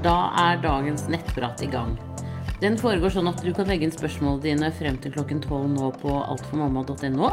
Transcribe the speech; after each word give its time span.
Da 0.00 0.30
er 0.32 0.60
dagens 0.62 1.02
nettprat 1.12 1.60
i 1.60 1.66
gang. 1.68 1.90
Den 2.60 2.78
foregår 2.80 3.12
sånn 3.12 3.28
at 3.28 3.42
du 3.44 3.50
kan 3.56 3.68
legge 3.68 3.84
inn 3.84 3.92
spørsmålene 3.92 4.44
dine 4.46 4.70
frem 4.72 4.96
til 5.00 5.12
klokken 5.12 5.42
12 5.44 5.66
nå 5.74 5.90
på 6.00 6.14
altformamma.no. 6.22 7.28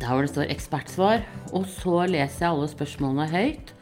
Der 0.00 0.08
hvor 0.10 0.26
det 0.26 0.32
står 0.32 0.50
'ekspertsvar'. 0.50 1.22
Og 1.54 1.66
så 1.70 2.06
leser 2.10 2.46
jeg 2.46 2.50
alle 2.50 2.68
spørsmålene 2.74 3.30
høyt 3.30 3.74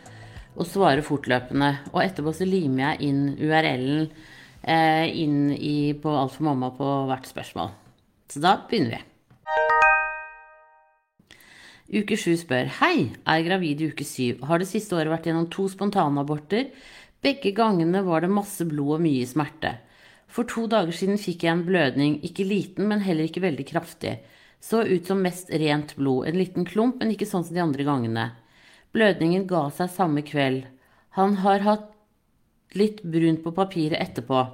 og 0.59 0.67
svarer 0.69 1.01
fortløpende. 1.01 1.79
Og 1.95 2.05
etterpå 2.05 2.35
så 2.35 2.45
limer 2.45 2.91
jeg 2.91 3.09
inn 3.09 3.23
URL-en 3.41 4.11
eh, 4.63 5.09
inn 5.09 5.53
i, 5.53 5.95
på 5.97 6.13
Alt 6.13 6.37
for 6.37 6.45
mamma 6.45 6.75
på 6.77 7.07
hvert 7.09 7.25
spørsmål. 7.25 7.73
Så 8.29 8.41
da 8.45 8.59
begynner 8.69 8.99
vi. 8.99 9.88
Uke 11.89 12.19
sju 12.21 12.35
spør 12.37 12.67
Hei, 12.83 13.15
er 13.25 13.43
gravid 13.47 13.81
i 13.81 13.87
uke 13.89 14.05
syv. 14.05 14.43
Har 14.45 14.61
det 14.61 14.67
siste 14.69 14.93
året 14.93 15.09
vært 15.09 15.25
gjennom 15.31 15.47
to 15.49 15.65
spontanaborter. 15.73 16.67
Begge 17.25 17.55
gangene 17.57 18.03
var 18.05 18.21
det 18.21 18.29
masse 18.29 18.67
blod 18.69 18.99
og 18.99 19.01
mye 19.07 19.25
smerte. 19.25 19.71
For 20.29 20.45
to 20.45 20.67
dager 20.69 20.93
siden 20.93 21.17
fikk 21.17 21.47
jeg 21.47 21.55
en 21.55 21.65
blødning, 21.65 22.19
ikke 22.29 22.45
liten, 22.45 22.91
men 22.91 23.01
heller 23.07 23.25
ikke 23.25 23.41
veldig 23.41 23.65
kraftig. 23.71 24.19
Så 24.61 24.83
ut 24.85 25.09
som 25.09 25.25
mest 25.25 25.49
rent 25.49 25.97
blod, 25.97 26.29
en 26.29 26.37
liten 26.37 26.69
klump, 26.69 27.01
men 27.01 27.15
ikke 27.15 27.31
sånn 27.31 27.49
som 27.49 27.57
de 27.57 27.65
andre 27.65 27.89
gangene. 27.89 28.29
Blødningen 28.93 29.49
ga 29.49 29.65
seg 29.73 29.89
samme 29.95 30.21
kveld. 30.29 30.67
Han 31.17 31.41
har 31.41 31.65
hatt 31.65 31.89
litt 32.77 33.01
brunt 33.01 33.41
på 33.41 33.57
papiret 33.57 33.97
etterpå. 33.97 34.45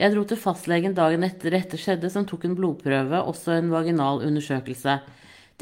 Jeg 0.00 0.16
dro 0.16 0.24
til 0.24 0.40
fastlegen 0.40 0.96
dagen 0.96 1.28
etter 1.28 1.52
dette 1.52 1.76
skjedde, 1.76 2.08
som 2.08 2.24
tok 2.24 2.48
en 2.48 2.56
blodprøve, 2.56 3.20
også 3.28 3.58
en 3.58 3.68
vaginal 3.76 4.24
undersøkelse. 4.24 5.02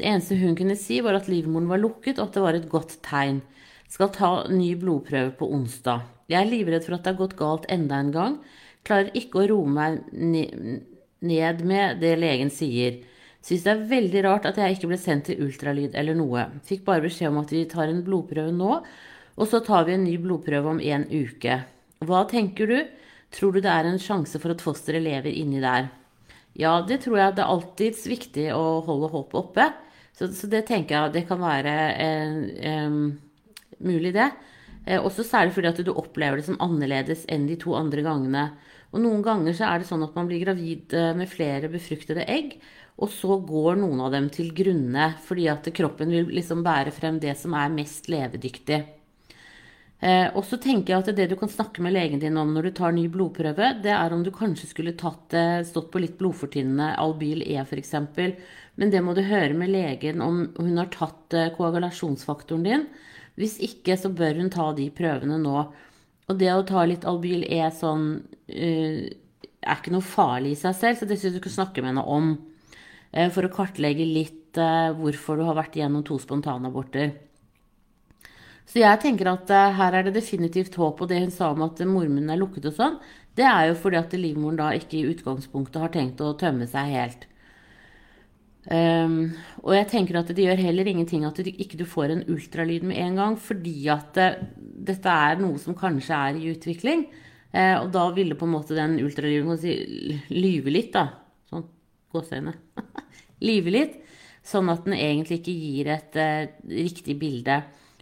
Det 0.01 0.09
eneste 0.09 0.33
hun 0.39 0.55
kunne 0.57 0.73
si, 0.81 0.95
var 1.05 1.13
at 1.13 1.27
livmoren 1.29 1.67
var 1.69 1.77
lukket, 1.77 2.17
og 2.17 2.31
at 2.31 2.33
det 2.33 2.41
var 2.41 2.55
et 2.57 2.69
godt 2.71 2.95
tegn. 3.05 3.43
Skal 3.85 4.09
ta 4.15 4.29
ny 4.49 4.71
blodprøve 4.81 5.35
på 5.37 5.45
onsdag. 5.53 6.07
Jeg 6.31 6.39
er 6.39 6.49
livredd 6.49 6.87
for 6.87 6.95
at 6.95 7.03
det 7.05 7.11
har 7.11 7.19
gått 7.19 7.35
galt 7.37 7.67
enda 7.69 7.99
en 8.01 8.09
gang. 8.15 8.37
Klarer 8.87 9.11
ikke 9.19 9.43
å 9.43 9.45
roe 9.51 9.69
meg 9.69 9.99
ned 10.09 11.61
med 11.69 12.01
det 12.01 12.15
legen 12.17 12.49
sier. 12.49 12.97
Syns 13.45 13.67
det 13.67 13.75
er 13.75 13.83
veldig 13.91 14.23
rart 14.25 14.47
at 14.49 14.57
jeg 14.57 14.79
ikke 14.79 14.89
ble 14.89 14.97
sendt 15.03 15.27
til 15.29 15.43
ultralyd 15.45 15.93
eller 16.01 16.17
noe. 16.17 16.47
Fikk 16.65 16.81
bare 16.87 17.05
beskjed 17.05 17.29
om 17.29 17.37
at 17.43 17.53
vi 17.53 17.61
tar 17.69 17.93
en 17.93 18.01
blodprøve 18.07 18.55
nå, 18.57 18.79
og 19.37 19.51
så 19.53 19.61
tar 19.61 19.85
vi 19.85 19.99
en 19.99 20.07
ny 20.07 20.15
blodprøve 20.23 20.73
om 20.73 20.81
en 20.81 21.05
uke. 21.13 21.59
Hva 22.01 22.23
tenker 22.31 22.73
du? 22.73 22.77
Tror 23.37 23.53
du 23.53 23.61
det 23.61 23.69
er 23.69 23.85
en 23.85 24.01
sjanse 24.01 24.41
for 24.41 24.55
at 24.55 24.65
fosteret 24.65 25.05
lever 25.05 25.29
inni 25.29 25.61
der? 25.61 25.91
Ja, 26.57 26.79
det 26.81 27.03
tror 27.05 27.21
jeg. 27.21 27.37
Det 27.37 27.45
er 27.45 27.53
alltids 27.53 28.09
viktig 28.09 28.49
å 28.57 28.81
holde 28.89 29.13
håpet 29.13 29.41
oppe. 29.45 29.69
Så, 30.21 30.27
så 30.37 30.47
det 30.51 30.67
tenker 30.69 30.93
jeg 30.93 31.13
det 31.15 31.23
kan 31.25 31.39
være 31.41 31.71
eh, 31.97 32.33
eh, 32.69 32.97
mulig, 33.81 34.11
det. 34.13 34.27
Eh, 34.85 35.01
også 35.01 35.25
særlig 35.25 35.55
fordi 35.55 35.71
at 35.71 35.81
du 35.81 35.89
opplever 35.95 36.37
det 36.37 36.45
som 36.45 36.59
annerledes 36.61 37.25
enn 37.25 37.47
de 37.49 37.57
to 37.57 37.73
andre 37.73 38.03
gangene. 38.05 38.51
Og 38.93 39.01
noen 39.01 39.25
ganger 39.25 39.57
så 39.57 39.65
er 39.65 39.81
det 39.81 39.89
sånn 39.89 40.05
at 40.05 40.13
man 40.13 40.29
blir 40.29 40.43
gravid 40.43 40.93
eh, 40.93 41.09
med 41.17 41.31
flere 41.31 41.71
befruktede 41.73 42.27
egg, 42.29 42.59
og 43.01 43.09
så 43.09 43.39
går 43.41 43.81
noen 43.81 44.05
av 44.05 44.13
dem 44.13 44.29
til 44.29 44.53
grunne 44.53 45.13
fordi 45.25 45.49
at 45.49 45.73
kroppen 45.73 46.13
vil 46.13 46.29
liksom 46.37 46.61
bære 46.61 46.93
frem 46.93 47.17
det 47.23 47.33
som 47.41 47.57
er 47.57 47.73
mest 47.73 48.11
levedyktig. 48.13 48.83
Eh, 50.01 50.27
og 50.33 50.41
så 50.49 50.57
tenker 50.57 50.95
jeg 50.95 51.03
at 51.03 51.09
det 51.13 51.27
du 51.29 51.35
kan 51.37 51.49
snakke 51.49 51.81
med 51.85 51.93
legen 51.93 52.21
din 52.21 52.37
om 52.41 52.49
når 52.55 52.67
du 52.67 52.71
tar 52.79 52.93
ny 52.95 53.03
blodprøve, 53.13 53.67
det 53.83 53.93
er 53.93 54.13
om 54.13 54.23
du 54.25 54.31
kanskje 54.33 54.71
skulle 54.71 54.95
tatt, 54.97 55.33
eh, 55.37 55.61
stått 55.65 55.91
på 55.93 56.01
litt 56.01 56.17
blodfortynnende 56.17 56.95
Albyl 56.97 57.43
E 57.45 57.59
f.eks. 57.61 57.93
Men 58.79 58.91
det 58.93 59.01
må 59.03 59.13
du 59.15 59.23
høre 59.25 59.55
med 59.57 59.71
legen 59.73 60.21
om 60.23 60.43
hun 60.57 60.77
har 60.79 60.91
tatt 60.93 61.35
eh, 61.35 61.51
koagulasjonsfaktoren 61.57 62.67
din. 62.67 62.85
Hvis 63.39 63.57
ikke, 63.63 63.97
så 63.99 64.11
bør 64.13 64.39
hun 64.39 64.51
ta 64.53 64.69
de 64.77 64.87
prøvene 64.95 65.39
nå. 65.41 65.63
Og 66.29 66.37
det 66.39 66.51
å 66.53 66.65
ta 66.67 66.83
litt 66.87 67.07
Albyl 67.07 67.43
E 67.47 67.63
sånn 67.75 68.05
uh, 68.21 69.01
er 69.61 69.79
ikke 69.79 69.93
noe 69.93 70.05
farlig 70.05 70.53
i 70.55 70.59
seg 70.59 70.75
selv, 70.77 70.99
så 70.99 71.07
det 71.07 71.17
syns 71.19 71.35
du 71.35 71.41
skal 71.41 71.55
snakke 71.57 71.83
med 71.83 71.93
henne 71.93 72.05
om. 72.05 72.29
Uh, 73.11 73.27
for 73.33 73.47
å 73.47 73.51
kartlegge 73.51 74.07
litt 74.07 74.59
uh, 74.59 74.91
hvorfor 74.95 75.39
du 75.39 75.45
har 75.47 75.57
vært 75.57 75.75
igjennom 75.79 76.05
to 76.07 76.19
spontanaborter. 76.21 77.15
Så 78.67 78.79
jeg 78.79 79.01
tenker 79.03 79.27
at 79.31 79.49
her 79.75 79.97
er 79.97 80.05
det 80.07 80.13
definitivt 80.15 80.77
håp. 80.79 81.01
Og 81.03 81.09
det 81.11 81.19
hun 81.23 81.33
sa 81.33 81.49
om 81.51 81.65
at 81.65 81.81
mormunnen 81.83 82.31
er 82.31 82.39
lukket 82.39 82.69
og 82.69 82.77
sånn, 82.77 83.01
det 83.35 83.47
er 83.47 83.71
jo 83.71 83.79
fordi 83.79 83.99
at 83.99 84.13
livmoren 84.15 84.59
da 84.59 84.69
ikke 84.77 84.99
i 84.99 85.09
utgangspunktet 85.11 85.81
har 85.81 85.91
tenkt 85.91 86.23
å 86.23 86.31
tømme 86.39 86.67
seg 86.71 86.93
helt. 86.93 87.25
Um, 88.61 89.31
og 89.65 89.73
jeg 89.73 89.87
tenker 89.89 90.19
at 90.19 90.29
det 90.29 90.43
gjør 90.45 90.59
heller 90.61 90.85
ingenting 90.85 91.23
at 91.25 91.39
du 91.41 91.49
ikke 91.49 91.79
du 91.79 91.85
får 91.89 92.13
en 92.13 92.23
ultralyd 92.29 92.85
med 92.85 92.99
en 93.01 93.17
gang, 93.17 93.37
fordi 93.41 93.87
at 93.89 94.13
det, 94.13 94.27
dette 94.91 95.15
er 95.29 95.41
noe 95.41 95.57
som 95.61 95.77
kanskje 95.77 96.19
er 96.29 96.37
i 96.37 96.51
utvikling. 96.53 97.07
Uh, 97.51 97.81
og 97.81 97.89
da 97.95 98.05
ville 98.15 98.37
på 98.37 98.47
en 98.47 98.53
måte 98.53 98.77
den 98.77 98.99
ultralyden 99.01 99.57
si, 99.59 99.75
lyve 100.29 100.73
litt, 100.73 100.93
da. 100.93 101.07
Sånn 101.49 101.65
gåseøyne. 102.13 102.53
lyve 103.49 103.73
litt. 103.73 103.99
Sånn 104.45 104.69
at 104.73 104.85
den 104.85 104.97
egentlig 104.97 105.41
ikke 105.41 105.57
gir 105.57 105.93
et 105.97 106.21
uh, 106.21 106.49
riktig 106.69 107.17
bilde. 107.21 107.61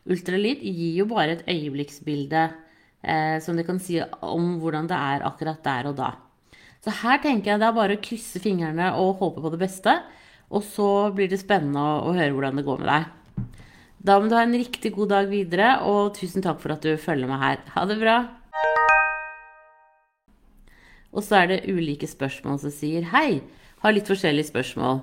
Ultralyd 0.10 0.62
gir 0.64 1.02
jo 1.02 1.08
bare 1.10 1.38
et 1.38 1.48
øyeblikksbilde 1.48 2.46
uh, 2.52 3.38
som 3.44 3.56
det 3.56 3.68
kan 3.68 3.80
si 3.84 4.00
om 4.04 4.58
hvordan 4.60 4.92
det 4.92 5.00
er 5.00 5.28
akkurat 5.28 5.64
der 5.64 5.92
og 5.92 6.00
da. 6.00 6.14
Så 6.84 6.94
her 7.02 7.20
tenker 7.24 7.54
jeg 7.54 7.62
det 7.62 7.68
er 7.68 7.76
bare 7.76 7.98
å 7.98 8.04
krysse 8.04 8.40
fingrene 8.44 8.94
og 9.00 9.20
håpe 9.24 9.44
på 9.44 9.52
det 9.56 9.60
beste. 9.64 9.96
Og 10.50 10.66
så 10.66 10.90
blir 11.16 11.30
det 11.30 11.42
spennende 11.42 11.82
å, 11.82 12.10
å 12.10 12.16
høre 12.18 12.34
hvordan 12.34 12.60
det 12.60 12.66
går 12.68 12.82
med 12.82 12.90
deg. 12.90 13.48
Da 14.00 14.18
må 14.18 14.30
du 14.32 14.36
ha 14.38 14.44
en 14.46 14.58
riktig 14.58 14.94
god 14.96 15.12
dag 15.14 15.30
videre, 15.30 15.72
og 15.86 16.16
tusen 16.18 16.44
takk 16.46 16.62
for 16.64 16.74
at 16.74 16.86
du 16.86 16.94
følger 17.00 17.30
meg 17.30 17.44
her. 17.44 17.64
Ha 17.76 17.86
det 17.90 18.00
bra! 18.02 18.18
Og 21.10 21.26
så 21.26 21.42
er 21.42 21.50
det 21.50 21.64
ulike 21.70 22.08
spørsmål 22.08 22.60
som 22.62 22.74
sier 22.74 23.08
hei, 23.14 23.42
har 23.82 23.96
litt 23.96 24.10
forskjellige 24.10 24.52
spørsmål. 24.52 25.02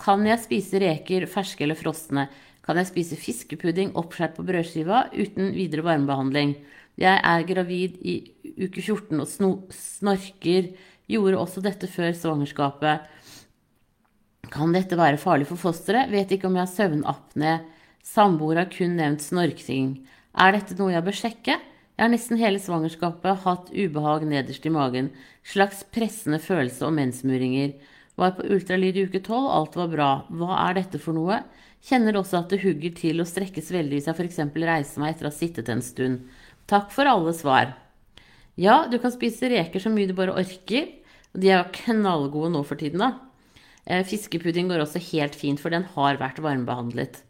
Kan 0.00 0.22
jeg 0.24 0.40
spise 0.40 0.80
reker 0.80 1.26
ferske 1.28 1.66
eller 1.66 1.78
frosne? 1.78 2.28
kan 2.70 2.78
jeg 2.78 2.90
spise 2.90 3.18
fiskepudding 3.18 3.96
oppskåret 3.98 4.36
på 4.36 4.44
brødskiva 4.46 5.08
uten 5.16 5.50
videre 5.56 5.82
varmebehandling. 5.86 6.54
Jeg 7.00 7.18
er 7.18 7.46
gravid 7.48 7.96
i 8.04 8.20
uke 8.60 8.82
14 8.82 9.18
og 9.18 9.72
snorker. 9.74 10.68
Gjorde 11.10 11.40
også 11.40 11.64
dette 11.64 11.88
før 11.90 12.12
svangerskapet. 12.14 13.08
Kan 14.48 14.72
dette 14.72 14.96
være 14.96 15.20
farlig 15.20 15.48
for 15.50 15.60
fosteret? 15.60 16.08
Vet 16.10 16.32
ikke 16.32 16.48
om 16.48 16.56
jeg 16.56 16.64
har 16.64 16.72
søvnapné. 16.72 17.52
Samboer 18.06 18.62
har 18.62 18.70
kun 18.72 18.96
nevnt 18.96 19.22
snorking. 19.22 19.98
Er 20.32 20.56
dette 20.56 20.78
noe 20.78 20.94
jeg 20.94 21.04
bør 21.04 21.18
sjekke? 21.18 21.58
Jeg 21.60 22.06
har 22.06 22.12
nesten 22.14 22.40
hele 22.40 22.56
svangerskapet 22.62 23.42
hatt 23.44 23.68
ubehag 23.76 24.24
nederst 24.24 24.64
i 24.64 24.72
magen. 24.72 25.10
Slags 25.44 25.82
pressende 25.92 26.40
følelse 26.40 26.86
og 26.88 26.94
mensmuringer. 26.96 27.74
Var 28.16 28.32
på 28.38 28.46
ultralyd 28.56 28.96
i 28.96 29.04
uke 29.04 29.20
12, 29.20 29.50
alt 29.52 29.76
var 29.76 29.92
bra. 29.92 30.08
Hva 30.32 30.56
er 30.64 30.80
dette 30.80 31.00
for 31.02 31.16
noe? 31.16 31.42
Kjenner 31.84 32.16
også 32.16 32.40
at 32.40 32.52
det 32.52 32.62
hugger 32.64 32.96
til 32.96 33.20
og 33.20 33.28
strekkes 33.28 33.70
veldig 33.72 33.98
hvis 33.98 34.08
jeg 34.08 34.16
f.eks. 34.16 34.40
reiser 34.56 35.04
meg 35.04 35.14
etter 35.14 35.28
å 35.28 35.30
ha 35.30 35.36
sittet 35.36 35.70
en 35.72 35.84
stund. 35.84 36.24
Takk 36.68 36.90
for 36.94 37.08
alle 37.08 37.36
svar. 37.36 37.74
Ja, 38.60 38.86
du 38.88 38.98
kan 39.00 39.12
spise 39.12 39.48
reker 39.52 39.80
så 39.80 39.92
mye 39.92 40.08
du 40.08 40.16
bare 40.16 40.36
orker. 40.40 40.88
De 41.32 41.52
er 41.52 41.60
jo 41.60 41.82
knallgode 41.84 42.50
nå 42.56 42.64
for 42.66 42.80
tiden, 42.80 43.00
da. 43.04 43.29
Eh, 43.90 44.04
fiskepudding 44.06 44.70
går 44.70 44.84
også 44.84 45.02
helt 45.10 45.34
fint, 45.38 45.60
for 45.60 45.74
den 45.74 45.88
har 45.96 46.20
vært 46.20 46.38
varmebehandlet. 46.44 47.24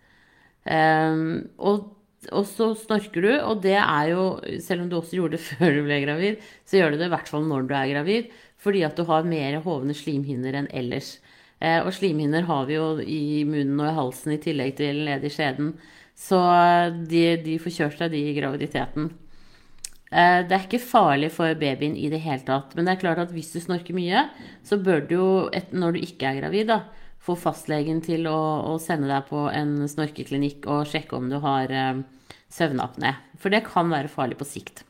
Um, 0.69 1.49
og, 1.57 1.87
og, 2.29 2.45
så 2.45 2.75
snorker 2.77 3.25
du, 3.25 3.31
og 3.39 3.63
det 3.65 3.79
er 3.81 4.11
jo, 4.13 4.25
selv 4.61 4.85
om 4.85 4.91
du 4.91 4.99
også 4.99 5.17
gjorde 5.17 5.39
det 5.39 5.45
før 5.49 5.79
du 5.79 5.83
ble 5.87 6.03
gravid, 6.05 6.45
så 6.69 6.81
gjør 6.81 6.93
du 6.93 7.01
det 7.01 7.09
i 7.09 7.15
hvert 7.15 7.31
fall 7.33 7.49
når 7.49 7.65
du 7.65 7.75
er 7.79 7.93
gravid, 7.95 8.35
fordi 8.61 8.85
at 8.85 8.99
du 8.99 9.07
har 9.09 9.29
mer 9.29 9.57
hovne 9.65 9.97
slimhinner 9.97 10.59
enn 10.61 10.69
ellers. 10.77 11.15
Eh, 11.61 11.81
og 11.81 11.95
slimhinner 11.97 12.45
har 12.49 12.69
vi 12.69 12.77
jo 12.77 12.91
i 13.01 13.47
munnen 13.49 13.81
og 13.81 13.89
i 13.89 13.97
halsen 13.97 14.37
i 14.37 14.43
tillegg 14.43 14.77
til 14.81 15.03
nede 15.09 15.29
i 15.29 15.33
skjeden. 15.33 15.75
Så 16.21 16.37
de, 17.09 17.25
de 17.41 17.57
får 17.61 17.77
kjørt 17.79 18.01
seg, 18.03 18.13
de 18.13 18.21
i 18.29 18.37
graviditeten. 18.37 19.09
Eh, 20.11 20.41
det 20.43 20.57
er 20.57 20.65
ikke 20.67 20.83
farlig 20.83 21.31
for 21.35 21.55
babyen 21.59 21.95
i 21.95 22.09
det 22.11 22.23
hele 22.25 22.43
tatt. 22.47 22.75
Men 22.75 22.87
det 22.87 22.97
er 22.97 23.03
klart 23.05 23.23
at 23.23 23.35
hvis 23.35 23.53
du 23.55 23.61
snorker 23.63 23.95
mye, 23.95 24.27
så 24.67 24.81
bør 24.83 25.05
du 25.07 25.15
jo, 25.15 25.29
når 25.71 25.95
du 25.95 26.03
ikke 26.03 26.33
er 26.33 26.41
gravid, 26.43 26.71
da, 26.73 26.83
få 27.23 27.37
fastlegen 27.39 28.03
til 28.03 28.27
å, 28.31 28.39
å 28.73 28.77
sende 28.83 29.11
deg 29.11 29.29
på 29.31 29.47
en 29.55 29.77
snorkeklinikk 29.91 30.67
og 30.71 30.89
sjekke 30.91 31.19
om 31.19 31.31
du 31.31 31.39
har 31.45 31.71
eh, 31.71 32.05
søvnapné. 32.51 33.15
For 33.41 33.55
det 33.55 33.67
kan 33.69 33.93
være 33.93 34.11
farlig 34.11 34.41
på 34.41 34.49
sikt. 34.49 34.85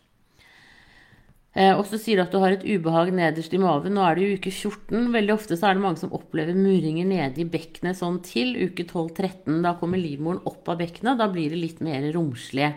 Eh, 1.53 1.75
og 1.75 1.83
så 1.91 1.99
sier 1.99 2.17
du 2.17 2.23
at 2.23 2.33
du 2.33 2.39
har 2.39 2.55
et 2.55 2.65
ubehag 2.65 3.11
nederst 3.13 3.53
i 3.53 3.61
maven. 3.61 3.97
Nå 3.97 4.05
er 4.07 4.17
det 4.17 4.25
jo 4.25 4.37
uke 4.39 4.53
14. 4.55 5.11
Veldig 5.13 5.35
ofte 5.35 5.59
så 5.59 5.69
er 5.69 5.77
det 5.77 5.85
mange 5.85 6.01
som 6.01 6.15
opplever 6.17 6.57
muringer 6.57 7.09
nede 7.11 7.43
i 7.43 7.49
bekkenet 7.49 7.99
sånn 7.99 8.21
til 8.25 8.55
uke 8.57 8.87
12-13. 8.87 9.59
Da 9.67 9.75
kommer 9.81 10.01
livmoren 10.01 10.41
opp 10.49 10.71
av 10.71 10.79
bekkenet. 10.81 11.19
Da 11.19 11.27
blir 11.33 11.51
det 11.53 11.61
litt 11.61 11.83
mer 11.85 12.07
romslig. 12.15 12.71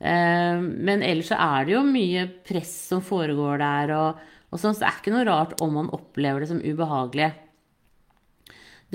Eh, 0.00 0.60
men 0.60 1.02
ellers 1.02 1.32
så 1.32 1.38
er 1.40 1.66
det 1.66 1.76
jo 1.76 1.82
mye 1.86 2.26
press 2.46 2.74
som 2.90 3.02
foregår 3.04 3.60
der. 3.62 3.94
Og, 3.96 4.22
og 4.50 4.62
sånn, 4.62 4.76
så 4.76 4.84
det 4.84 4.90
er 4.90 5.00
ikke 5.00 5.16
noe 5.16 5.26
rart 5.28 5.58
om 5.64 5.76
man 5.80 5.92
opplever 5.96 6.44
det 6.44 6.50
som 6.52 6.62
ubehagelig. 6.62 7.32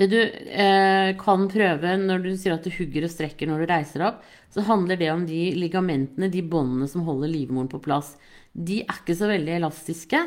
Det 0.00 0.08
du 0.08 0.18
eh, 0.22 1.12
kan 1.20 1.48
prøve 1.52 1.96
når 2.00 2.22
du 2.24 2.30
sier 2.40 2.54
at 2.54 2.64
du 2.64 2.72
hugger 2.72 3.04
og 3.04 3.12
strekker 3.12 3.48
når 3.48 3.62
du 3.62 3.72
reiser 3.74 4.04
opp, 4.06 4.22
så 4.52 4.64
handler 4.64 4.96
det 5.00 5.10
om 5.12 5.26
de 5.28 5.50
ligamentene, 5.56 6.30
de 6.32 6.40
båndene 6.44 6.88
som 6.88 7.04
holder 7.04 7.28
livmoren 7.32 7.68
på 7.72 7.80
plass. 7.84 8.14
De 8.52 8.80
er 8.86 9.02
ikke 9.02 9.16
så 9.18 9.28
veldig 9.28 9.58
elastiske. 9.58 10.22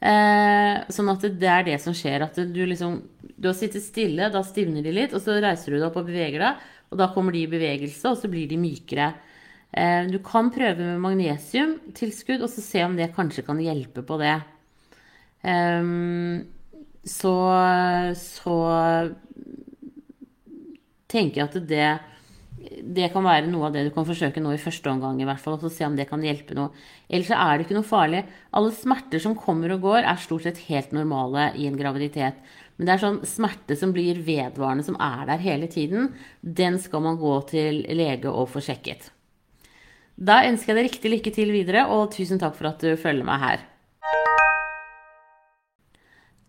Eh, 0.00 0.76
sånn 0.94 1.10
at 1.12 1.26
det 1.42 1.50
er 1.50 1.66
det 1.66 1.80
som 1.82 1.96
skjer. 1.96 2.24
At 2.24 2.38
du 2.38 2.62
liksom 2.64 3.02
Du 3.40 3.48
har 3.48 3.56
sittet 3.56 3.84
stille, 3.84 4.28
da 4.28 4.42
stivner 4.44 4.84
de 4.84 4.92
litt, 4.92 5.14
og 5.16 5.22
så 5.24 5.38
reiser 5.40 5.72
du 5.72 5.78
deg 5.78 5.86
opp 5.88 5.96
og 5.96 6.08
beveger 6.10 6.42
deg, 6.42 6.64
og 6.92 6.98
da 7.00 7.06
kommer 7.14 7.32
de 7.32 7.46
i 7.46 7.48
bevegelse, 7.48 8.10
og 8.10 8.18
så 8.20 8.28
blir 8.28 8.44
de 8.50 8.58
mykere. 8.60 9.14
Eh, 9.70 10.06
du 10.10 10.18
kan 10.24 10.50
prøve 10.50 10.82
med 10.82 11.02
magnesiumtilskudd, 11.04 12.42
og 12.42 12.50
så 12.50 12.64
se 12.64 12.84
om 12.84 12.96
det 12.98 13.12
kanskje 13.14 13.46
kan 13.46 13.60
hjelpe 13.62 14.02
på 14.06 14.18
det. 14.20 14.36
Um, 15.40 16.42
så, 17.06 17.34
så 18.18 18.56
tenker 21.08 21.40
jeg 21.40 21.46
at 21.46 21.56
det, 21.70 21.86
det 22.82 23.08
kan 23.14 23.24
være 23.24 23.48
noe 23.48 23.70
av 23.70 23.76
det 23.76 23.86
du 23.86 23.92
kan 23.94 24.04
forsøke 24.08 24.42
nå 24.42 24.52
i 24.52 24.60
første 24.60 24.90
omgang, 24.90 25.20
i 25.22 25.28
hvert 25.28 25.40
fall, 25.40 25.56
og 25.56 25.72
se 25.72 25.86
om 25.86 25.96
det 25.96 26.08
kan 26.10 26.24
hjelpe 26.24 26.56
noe. 26.58 26.74
Ellers 27.08 27.30
er 27.36 27.54
det 27.54 27.66
ikke 27.66 27.78
noe 27.78 27.88
farlig. 27.88 28.24
Alle 28.58 28.74
smerter 28.76 29.22
som 29.22 29.38
kommer 29.38 29.76
og 29.76 29.86
går, 29.86 30.02
er 30.02 30.20
stort 30.20 30.48
sett 30.48 30.60
helt 30.66 30.92
normale 30.96 31.52
i 31.56 31.70
en 31.70 31.78
graviditet. 31.78 32.42
Men 32.76 32.88
det 32.88 32.96
er 32.96 33.04
sånn 33.06 33.22
smerte 33.28 33.78
som 33.78 33.94
blir 33.96 34.20
vedvarende, 34.26 34.84
som 34.86 34.98
er 34.98 35.24
der 35.30 35.42
hele 35.46 35.70
tiden, 35.72 36.12
den 36.40 36.78
skal 36.82 37.06
man 37.06 37.20
gå 37.20 37.38
til 37.50 37.82
lege 37.96 38.28
og 38.32 38.50
få 38.52 38.64
sjekket. 38.64 39.10
Da 40.20 40.42
ønsker 40.44 40.74
jeg 40.74 40.76
deg 40.76 40.84
riktig 40.90 41.10
lykke 41.14 41.30
til 41.32 41.50
videre, 41.54 41.86
og 41.88 42.10
tusen 42.12 42.40
takk 42.40 42.52
for 42.58 42.68
at 42.68 42.82
du 42.84 42.92
følger 43.00 43.24
meg 43.24 43.40
her. 43.40 43.62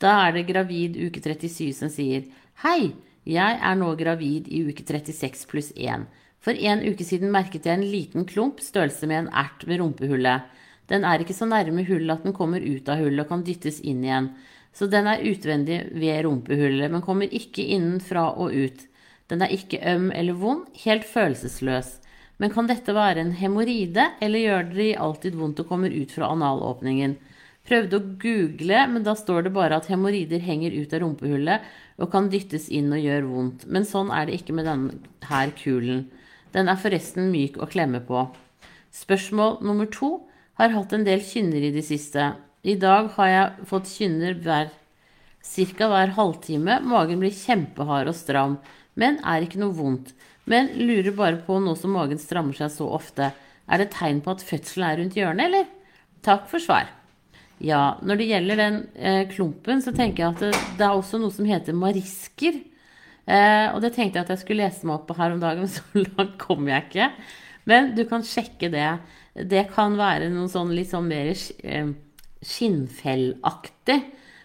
Da 0.01 0.15
er 0.25 0.33
det 0.35 0.50
gravid 0.50 0.97
uke 1.00 1.21
37 1.23 1.77
som 1.77 1.91
sier 1.94 2.25
Hei, 2.65 2.91
jeg 3.23 3.59
er 3.63 3.77
nå 3.79 3.94
gravid 3.95 4.50
i 4.51 4.65
uke 4.68 4.83
36 4.83 5.47
pluss 5.47 5.71
1. 5.77 6.03
For 6.44 6.57
en 6.57 6.83
uke 6.83 7.07
siden 7.07 7.31
merket 7.31 7.69
jeg 7.69 7.79
en 7.79 7.88
liten 7.88 8.27
klump, 8.27 8.59
størrelse 8.59 9.07
med 9.07 9.21
en 9.21 9.31
ert 9.39 9.63
ved 9.69 9.79
rumpehullet. 9.79 10.51
Den 10.91 11.07
er 11.07 11.23
ikke 11.23 11.38
så 11.38 11.47
nærme 11.47 11.88
hullet 11.88 12.18
at 12.18 12.27
den 12.27 12.35
kommer 12.35 12.59
ut 12.59 12.91
av 12.91 13.00
hullet 13.00 13.23
og 13.23 13.31
kan 13.31 13.47
dyttes 13.47 13.79
inn 13.88 14.03
igjen. 14.03 14.33
Så 14.75 14.89
den 14.91 15.07
er 15.07 15.23
utvendig 15.23 15.85
ved 15.95 16.25
rumpehullet, 16.25 16.91
men 16.91 17.06
kommer 17.06 17.31
ikke 17.31 17.63
innenfra 17.71 18.33
og 18.35 18.51
ut. 18.51 18.88
Den 19.31 19.45
er 19.45 19.56
ikke 19.56 19.79
øm 19.94 20.12
eller 20.12 20.35
vond, 20.35 20.68
helt 20.83 21.07
følelsesløs. 21.07 22.01
Men 22.42 22.50
kan 22.50 22.66
dette 22.66 22.96
være 22.98 23.22
en 23.22 23.36
hemoroide, 23.38 24.08
eller 24.18 24.42
gjør 24.42 24.72
det 24.74 24.88
alltid 24.98 25.36
vondt 25.38 25.62
og 25.62 25.70
kommer 25.70 25.94
ut 25.94 26.14
fra 26.16 26.32
analåpningen? 26.34 27.14
Prøvde 27.70 28.00
å 28.00 28.06
google, 28.24 28.80
men 28.90 29.06
da 29.06 29.14
står 29.14 29.46
det 29.46 29.54
bare 29.54 29.78
at 29.78 29.90
hemoroider 29.92 30.42
henger 30.42 30.74
ut 30.74 30.96
av 30.98 31.04
rumpehullet 31.04 31.68
og 32.02 32.10
kan 32.10 32.32
dyttes 32.34 32.66
inn 32.74 32.90
og 32.90 33.04
gjør 33.04 33.28
vondt. 33.30 33.68
Men 33.70 33.86
sånn 33.86 34.10
er 34.10 34.26
det 34.26 34.40
ikke 34.40 34.56
med 34.58 34.66
denne 34.66 34.98
her 35.30 35.54
kulen. 35.60 36.08
Den 36.56 36.72
er 36.72 36.82
forresten 36.82 37.30
myk 37.32 37.62
å 37.62 37.70
klemme 37.70 38.02
på. 38.08 38.26
Spørsmål 38.92 39.62
nummer 39.62 39.88
to. 39.94 40.16
Har 40.58 40.74
hatt 40.74 40.92
en 40.98 41.06
del 41.06 41.22
kynner 41.24 41.62
i 41.64 41.72
det 41.74 41.86
siste. 41.86 42.34
I 42.66 42.76
dag 42.82 43.14
har 43.16 43.30
jeg 43.30 43.70
fått 43.70 43.94
kynner 43.94 44.36
hver 44.42 44.74
ca. 45.42 45.88
hver 45.94 46.18
halvtime. 46.18 46.82
Magen 46.86 47.22
blir 47.22 47.34
kjempehard 47.34 48.10
og 48.10 48.18
stram, 48.18 48.58
men 48.98 49.22
er 49.22 49.46
ikke 49.46 49.62
noe 49.62 49.78
vondt. 49.78 50.12
Men 50.50 50.72
lurer 50.80 51.14
bare 51.16 51.42
på, 51.46 51.60
nå 51.62 51.76
som 51.78 51.94
magen 51.96 52.20
strammer 52.22 52.58
seg 52.58 52.72
så 52.74 52.88
ofte, 52.96 53.30
er 53.72 53.82
det 53.82 53.92
tegn 53.94 54.24
på 54.24 54.34
at 54.34 54.44
fødselen 54.46 54.88
er 54.88 54.98
rundt 55.00 55.20
hjørnet, 55.20 55.46
eller? 55.48 55.70
Takk 56.26 56.50
for 56.52 56.64
svar. 56.64 56.90
Ja, 57.62 57.98
når 58.02 58.18
det 58.18 58.30
gjelder 58.32 58.58
den 58.58 58.78
eh, 58.98 59.24
klumpen, 59.30 59.84
så 59.86 59.94
tenker 59.94 60.24
jeg 60.24 60.34
at 60.34 60.44
det, 60.44 60.52
det, 60.80 60.86
er 60.86 60.98
også 60.98 61.20
noe 61.22 61.34
som 61.34 61.46
heter 61.46 61.78
marisker. 61.78 62.58
Eh, 63.30 63.68
og 63.70 63.84
det 63.84 63.94
tenkte 63.94 64.18
jeg 64.18 64.26
at 64.26 64.34
jeg 64.34 64.42
skulle 64.42 64.66
lese 64.66 64.88
meg 64.88 64.98
opp 64.98 65.06
på 65.12 65.18
her 65.20 65.36
om 65.36 65.42
dagen, 65.44 65.62
men 65.68 65.74
så 65.74 66.06
langt 66.18 66.40
kom 66.42 66.70
jeg 66.70 66.88
ikke. 66.88 67.12
Men 67.70 67.92
du 67.98 68.02
kan 68.10 68.26
sjekke 68.26 68.72
det. 68.74 68.88
Det 69.38 69.68
kan 69.76 69.94
være 70.00 70.32
noe 70.34 70.50
sånn 70.52 70.74
litt 70.76 70.90
sånn 70.90 71.06
mer 71.12 71.30
eh, 71.30 71.94
skinnfellaktig. 72.42 74.00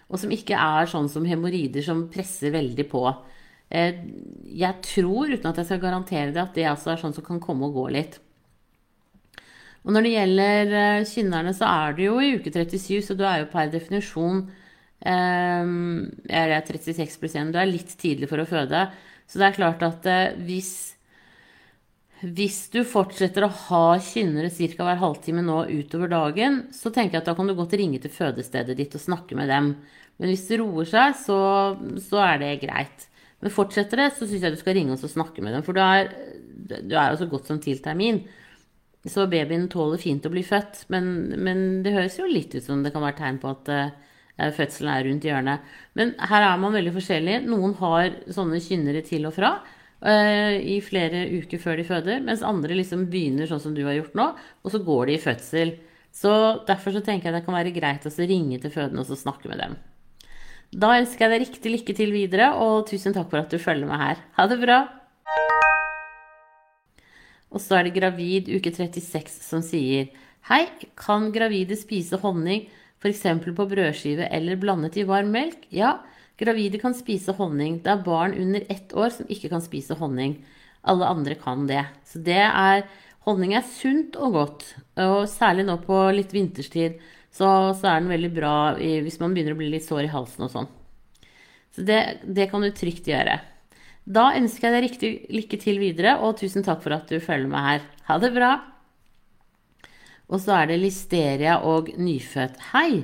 Og 0.07 0.21
som 0.21 0.31
ikke 0.31 0.59
er 0.61 0.87
sånn 0.87 1.09
som 1.11 1.25
hemoroider 1.27 1.83
som 1.83 2.05
presser 2.13 2.53
veldig 2.53 2.85
på. 2.87 3.01
Eh, 3.67 3.99
jeg 4.57 4.79
tror, 4.85 5.33
uten 5.33 5.49
at 5.49 5.59
jeg 5.59 5.69
skal 5.71 5.83
garantere 5.83 6.31
det, 6.31 6.41
at 6.43 6.55
det 6.55 6.69
også 6.71 6.93
er 6.93 7.01
sånn 7.01 7.15
som 7.17 7.25
kan 7.25 7.41
komme 7.43 7.67
og 7.67 7.75
gå 7.75 7.89
litt. 7.97 8.19
Og 9.87 9.93
når 9.95 10.03
det 10.03 10.13
gjelder 10.13 10.73
uh, 10.75 11.07
kynnerne, 11.07 11.53
så 11.55 11.67
er 11.69 11.93
du 11.95 12.01
jo 12.03 12.17
i 12.19 12.33
uke 12.35 12.51
37, 12.51 13.05
så 13.07 13.15
du 13.15 13.23
er 13.23 13.43
jo 13.43 13.51
per 13.53 13.69
definisjon 13.71 14.41
um, 14.43 15.69
er 16.27 16.51
det 16.51 16.57
36 16.67 17.15
pluss 17.21 17.37
1. 17.39 17.53
Du 17.55 17.59
er 17.61 17.69
litt 17.69 17.93
tidlig 17.99 18.27
for 18.27 18.43
å 18.43 18.47
føde. 18.49 18.83
Så 19.31 19.39
det 19.39 19.47
er 19.47 19.55
klart 19.55 19.85
at 19.87 20.09
uh, 20.11 20.35
hvis, 20.43 20.73
hvis 22.19 22.59
du 22.73 22.81
fortsetter 22.87 23.47
å 23.47 23.53
ha 23.69 23.85
kynnere 24.03 24.51
ca. 24.51 24.89
hver 24.89 24.99
halvtime 25.05 25.45
nå 25.47 25.61
utover 25.71 26.11
dagen, 26.11 26.65
så 26.75 26.91
tenker 26.91 27.15
jeg 27.15 27.23
at 27.23 27.31
da 27.31 27.37
kan 27.39 27.47
du 27.47 27.55
godt 27.55 27.79
ringe 27.79 28.03
til 28.03 28.11
fødestedet 28.11 28.75
ditt 28.75 28.99
og 28.99 29.05
snakke 29.07 29.39
med 29.39 29.47
dem. 29.53 29.71
Men 30.19 30.33
hvis 30.33 30.49
det 30.49 30.59
roer 30.59 30.89
seg, 30.89 31.15
så, 31.21 31.39
så 32.09 32.25
er 32.27 32.43
det 32.43 32.57
greit. 32.65 33.07
Men 33.43 33.53
fortsetter 33.53 34.01
det, 34.01 34.09
så 34.17 34.25
syns 34.25 34.43
jeg 34.43 34.55
du 34.55 34.59
skal 34.59 34.77
ringe 34.77 34.95
oss 34.95 35.05
og 35.05 35.13
snakke 35.13 35.43
med 35.45 35.53
dem. 35.53 35.63
For 35.65 35.77
du 35.77 35.81
er, 35.83 36.09
du 36.81 36.95
er 36.97 37.13
jo 37.13 37.21
så 37.21 37.29
godt 37.29 37.49
som 37.49 37.61
til 37.61 37.81
termin. 37.83 38.23
Så 39.07 39.27
babyen 39.29 39.67
tåler 39.71 40.01
fint 40.01 40.25
å 40.25 40.33
bli 40.33 40.43
født. 40.45 40.85
Men, 40.93 41.09
men, 41.37 41.63
det 41.85 41.95
høres 41.95 42.17
jo 42.19 42.27
litt 42.29 42.55
ut 42.57 42.65
som 42.65 42.83
det 42.83 42.93
kan 42.95 43.05
være 43.05 43.19
tegn 43.21 43.39
på 43.41 43.51
at 43.53 43.71
uh, 43.71 44.51
fødselen 44.57 44.93
er 44.93 45.07
rundt 45.07 45.27
hjørnet. 45.29 45.73
Men 45.99 46.15
her 46.31 46.47
er 46.49 46.61
man 46.61 46.75
veldig 46.75 46.95
forskjellig. 46.97 47.41
Noen 47.47 47.75
har 47.81 48.15
sånne 48.33 48.61
kynnere 48.63 49.03
til 49.05 49.29
og 49.29 49.35
fra 49.37 49.53
uh, 49.61 50.55
i 50.57 50.79
flere 50.85 51.27
uker 51.37 51.61
før 51.61 51.77
de 51.79 51.85
føder, 51.87 52.23
mens 52.25 52.45
andre 52.45 52.79
liksom 52.79 53.05
begynner 53.11 53.49
sånn 53.49 53.63
som 53.63 53.77
du 53.77 53.83
har 53.87 53.99
gjort 53.99 54.17
nå, 54.17 54.31
og 54.65 54.73
så 54.73 54.81
går 54.83 55.11
de 55.11 55.17
i 55.17 55.21
fødsel. 55.21 55.77
Så 56.17 56.33
derfor 56.65 56.95
så 56.95 57.03
tenker 57.05 57.29
jeg 57.29 57.37
det 57.37 57.45
kan 57.45 57.57
være 57.57 57.75
greit 57.75 58.09
å 58.09 58.13
ringe 58.17 58.57
til 58.63 58.73
fødende 58.73 59.05
og 59.05 59.21
snakke 59.21 59.51
med 59.51 59.61
dem. 59.61 59.77
Da 60.75 60.97
ønsker 60.99 61.23
jeg 61.25 61.31
deg 61.31 61.43
riktig 61.45 61.71
lykke 61.71 61.93
til 61.95 62.09
videre, 62.11 62.49
og 62.59 62.87
tusen 62.89 63.15
takk 63.15 63.29
for 63.31 63.39
at 63.39 63.53
du 63.53 63.59
følger 63.61 63.87
meg 63.87 64.01
her. 64.01 64.23
Ha 64.35 64.47
det 64.51 64.57
bra! 64.59 64.81
Og 67.47 67.63
så 67.63 67.77
er 67.77 67.87
det 67.87 67.95
gravid 67.95 68.49
uke 68.51 68.73
36 68.75 69.39
som 69.39 69.63
sier 69.63 70.09
Hei, 70.49 70.65
kan 70.99 71.29
gravide 71.31 71.77
spise 71.79 72.19
honning 72.19 72.65
f.eks. 72.99 73.23
på 73.55 73.67
brødskive 73.71 74.27
eller 74.27 74.59
blandet 74.59 74.99
i 74.99 75.07
varm 75.07 75.31
melk? 75.31 75.63
Ja, 75.71 76.01
gravide 76.39 76.79
kan 76.83 76.95
spise 76.95 77.35
honning. 77.39 77.79
Det 77.83 77.93
er 77.93 78.03
barn 78.03 78.35
under 78.35 78.67
ett 78.67 78.91
år 78.91 79.15
som 79.15 79.31
ikke 79.31 79.51
kan 79.53 79.63
spise 79.63 79.95
honning. 79.95 80.37
Alle 80.83 81.07
andre 81.07 81.35
kan 81.39 81.63
det. 81.67 81.85
Så 82.07 82.19
det 82.23 82.43
er 82.43 82.83
Honning 83.27 83.57
er 83.57 83.63
sunt 83.67 84.15
og 84.23 84.37
godt, 84.37 84.61
og 85.03 85.25
særlig 85.27 85.65
nå 85.67 85.73
på 85.83 85.97
litt 86.15 86.31
vinterstid 86.31 86.93
så, 87.37 87.49
så 87.77 87.91
er 87.91 88.01
den 88.01 88.09
veldig 88.09 88.31
bra 88.33 88.55
i, 88.81 88.97
hvis 89.05 89.19
man 89.21 89.35
begynner 89.35 89.53
å 89.53 89.59
bli 89.59 89.69
litt 89.69 89.85
sår 89.85 90.07
i 90.07 90.13
halsen 90.13 90.47
og 90.47 90.53
sånn. 90.53 90.71
Så 91.75 91.85
det, 91.85 91.99
det 92.25 92.47
kan 92.49 92.63
du 92.65 92.71
trygt 92.73 93.09
gjøre. 93.09 93.37
Da 94.07 94.31
ønsker 94.39 94.69
jeg 94.69 94.73
deg 94.73 94.85
riktig 94.85 95.11
lykke 95.35 95.59
til 95.61 95.81
videre, 95.81 96.15
og 96.23 96.39
tusen 96.39 96.65
takk 96.65 96.81
for 96.85 96.95
at 96.95 97.11
du 97.11 97.19
følger 97.21 97.51
meg 97.51 97.67
her. 97.67 97.85
Ha 98.07 98.17
det 98.23 98.31
bra! 98.33 98.51
Og 100.27 100.41
så 100.43 100.55
er 100.57 100.71
det 100.71 100.79
listeria 100.81 101.59
og 101.67 101.91
nyfødt. 101.99 102.57
Hei! 102.73 103.03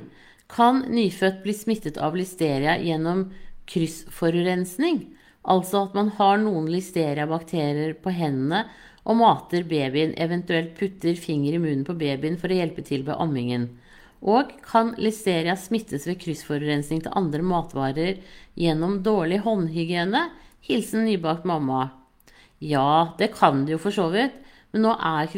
Kan 0.50 0.82
nyfødt 0.92 1.42
bli 1.44 1.54
smittet 1.56 2.00
av 2.02 2.16
listeria 2.18 2.74
gjennom 2.82 3.28
kryssforurensning? 3.70 5.04
Altså 5.44 5.84
at 5.86 5.94
man 5.96 6.10
har 6.18 6.40
noen 6.40 6.66
listeria-bakterier 6.72 7.94
på 8.00 8.12
hendene 8.16 8.64
og 9.04 9.18
mater 9.20 9.64
babyen, 9.68 10.14
eventuelt 10.16 10.72
putter 10.78 11.16
finger 11.20 11.56
i 11.56 11.60
munnen 11.60 11.84
på 11.84 11.96
babyen 12.00 12.38
for 12.40 12.52
å 12.52 12.58
hjelpe 12.58 12.84
til 12.86 13.04
ved 13.06 13.20
ammingen. 13.20 13.68
Og 14.24 14.54
kan 14.64 14.94
listeria 14.96 15.56
smittes 15.60 16.06
ved 16.08 16.16
kryssforurensning 16.22 17.02
til 17.04 17.12
andre 17.18 17.44
matvarer 17.44 18.22
gjennom 18.56 19.02
dårlig 19.04 19.42
håndhygiene? 19.44 20.30
Hilsen 20.64 21.04
nybakt 21.04 21.44
mamma. 21.48 21.90
Ja, 22.64 23.12
det 23.18 23.34
kan 23.36 23.66
det 23.66 23.76
jo 23.76 23.82
for 23.82 23.92
så 23.92 24.08
vidt. 24.14 24.38
Men 24.72 24.86
nå 24.86 24.94
er 24.96 25.28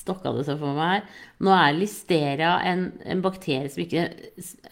Stokka 0.00 0.30
det 0.32 0.46
seg 0.46 0.62
for 0.62 0.78
meg 0.78 0.94
her. 0.94 1.02
Nå 1.44 1.52
er 1.52 1.76
listeria 1.76 2.54
en, 2.70 2.86
en 3.04 3.20
bakterie 3.24 3.68
som 3.68 3.82
ikke 3.82 4.06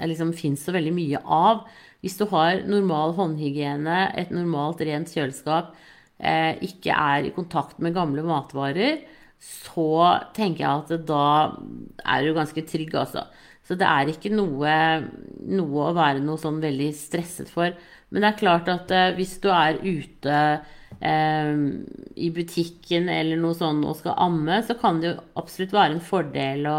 liksom, 0.07 0.33
fins 0.39 0.63
så 0.65 0.73
veldig 0.77 0.95
mye 0.97 1.21
av. 1.25 1.67
Hvis 2.01 2.17
du 2.21 2.25
har 2.31 2.63
normal 2.71 3.13
håndhygiene, 3.19 3.99
et 4.17 4.31
normalt 4.33 4.81
rent 4.87 5.11
kjøleskap, 5.13 5.75
eh, 6.23 6.55
ikke 6.65 6.95
er 6.95 7.27
i 7.27 7.35
kontakt 7.35 7.83
med 7.83 7.97
gamle 7.99 8.23
matvarer, 8.25 9.03
så 9.39 9.91
tenker 10.35 10.65
jeg 10.65 10.71
at 10.83 11.07
da 11.07 11.27
er 12.05 12.25
du 12.27 12.35
ganske 12.37 12.65
trygg, 12.67 12.95
altså. 12.99 13.27
Så 13.69 13.77
det 13.77 13.85
er 13.85 14.09
ikke 14.09 14.33
noe, 14.33 14.73
noe 15.45 15.87
å 15.91 15.95
være 15.97 16.23
noe 16.25 16.41
sånn 16.41 16.61
veldig 16.63 16.89
stresset 16.97 17.51
for. 17.53 17.75
Men 18.09 18.25
det 18.25 18.31
er 18.31 18.41
klart 18.41 18.71
at 18.73 18.93
eh, 18.95 19.13
hvis 19.19 19.37
du 19.43 19.51
er 19.53 19.81
ute 19.85 20.39
eh, 21.05 21.51
i 22.17 22.31
butikken 22.35 23.11
eller 23.13 23.41
noe 23.41 23.57
sånt 23.59 23.85
og 23.85 23.99
skal 24.01 24.17
amme, 24.25 24.63
så 24.65 24.79
kan 24.81 25.03
det 25.03 25.13
jo 25.13 25.19
absolutt 25.41 25.77
være 25.77 25.99
en 25.99 26.05
fordel 26.05 26.65
å, 26.73 26.79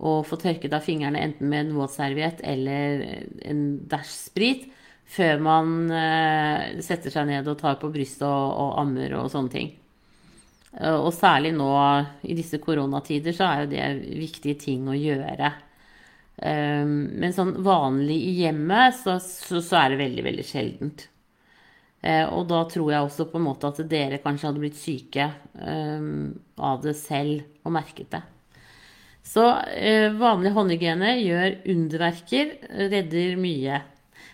å 0.00 0.14
få 0.24 0.40
tørket 0.40 0.72
av 0.72 0.86
fingrene 0.86 1.20
enten 1.20 1.52
med 1.52 1.66
en 1.66 1.76
våtserviett 1.76 2.40
eller 2.48 3.04
en 3.44 3.66
dæsj 3.92 4.16
sprit 4.16 4.66
før 5.12 5.44
man 5.44 5.76
eh, 5.92 6.80
setter 6.80 7.12
seg 7.12 7.28
ned 7.28 7.52
og 7.52 7.60
tar 7.60 7.76
på 7.82 7.92
brystet 7.92 8.24
og, 8.24 8.56
og 8.56 8.74
ammer 8.86 9.20
og 9.20 9.28
sånne 9.34 9.52
ting. 9.52 9.72
Eh, 10.80 10.96
og 10.96 11.12
særlig 11.14 11.52
nå 11.56 11.68
i 12.24 12.36
disse 12.38 12.60
koronatider 12.62 13.36
så 13.36 13.48
er 13.48 13.62
jo 13.64 13.70
det 13.74 14.16
viktige 14.20 14.58
ting 14.60 14.88
å 14.88 14.96
gjøre. 14.96 15.52
Eh, 16.42 16.84
men 16.86 17.36
sånn 17.36 17.58
vanlig 17.64 18.18
i 18.30 18.34
hjemmet 18.42 18.98
så, 19.02 19.18
så, 19.22 19.60
så 19.60 19.82
er 19.82 19.92
det 19.92 20.02
veldig, 20.04 20.26
veldig 20.30 20.48
sjeldent. 20.48 21.06
Eh, 22.02 22.24
og 22.26 22.48
da 22.50 22.64
tror 22.70 22.92
jeg 22.92 23.06
også 23.06 23.28
på 23.30 23.38
en 23.38 23.46
måte 23.46 23.70
at 23.70 23.82
dere 23.90 24.22
kanskje 24.22 24.48
hadde 24.48 24.62
blitt 24.62 24.80
syke 24.80 25.28
av 25.62 26.82
det 26.82 26.96
selv 26.98 27.66
og 27.66 27.76
merket 27.76 28.10
det. 28.16 28.22
Så 29.22 29.44
vanlig 30.18 30.50
håndhygiene 30.50 31.12
gjør 31.20 31.60
underverker, 31.70 32.56
redder 32.90 33.36
mye. 33.38 33.78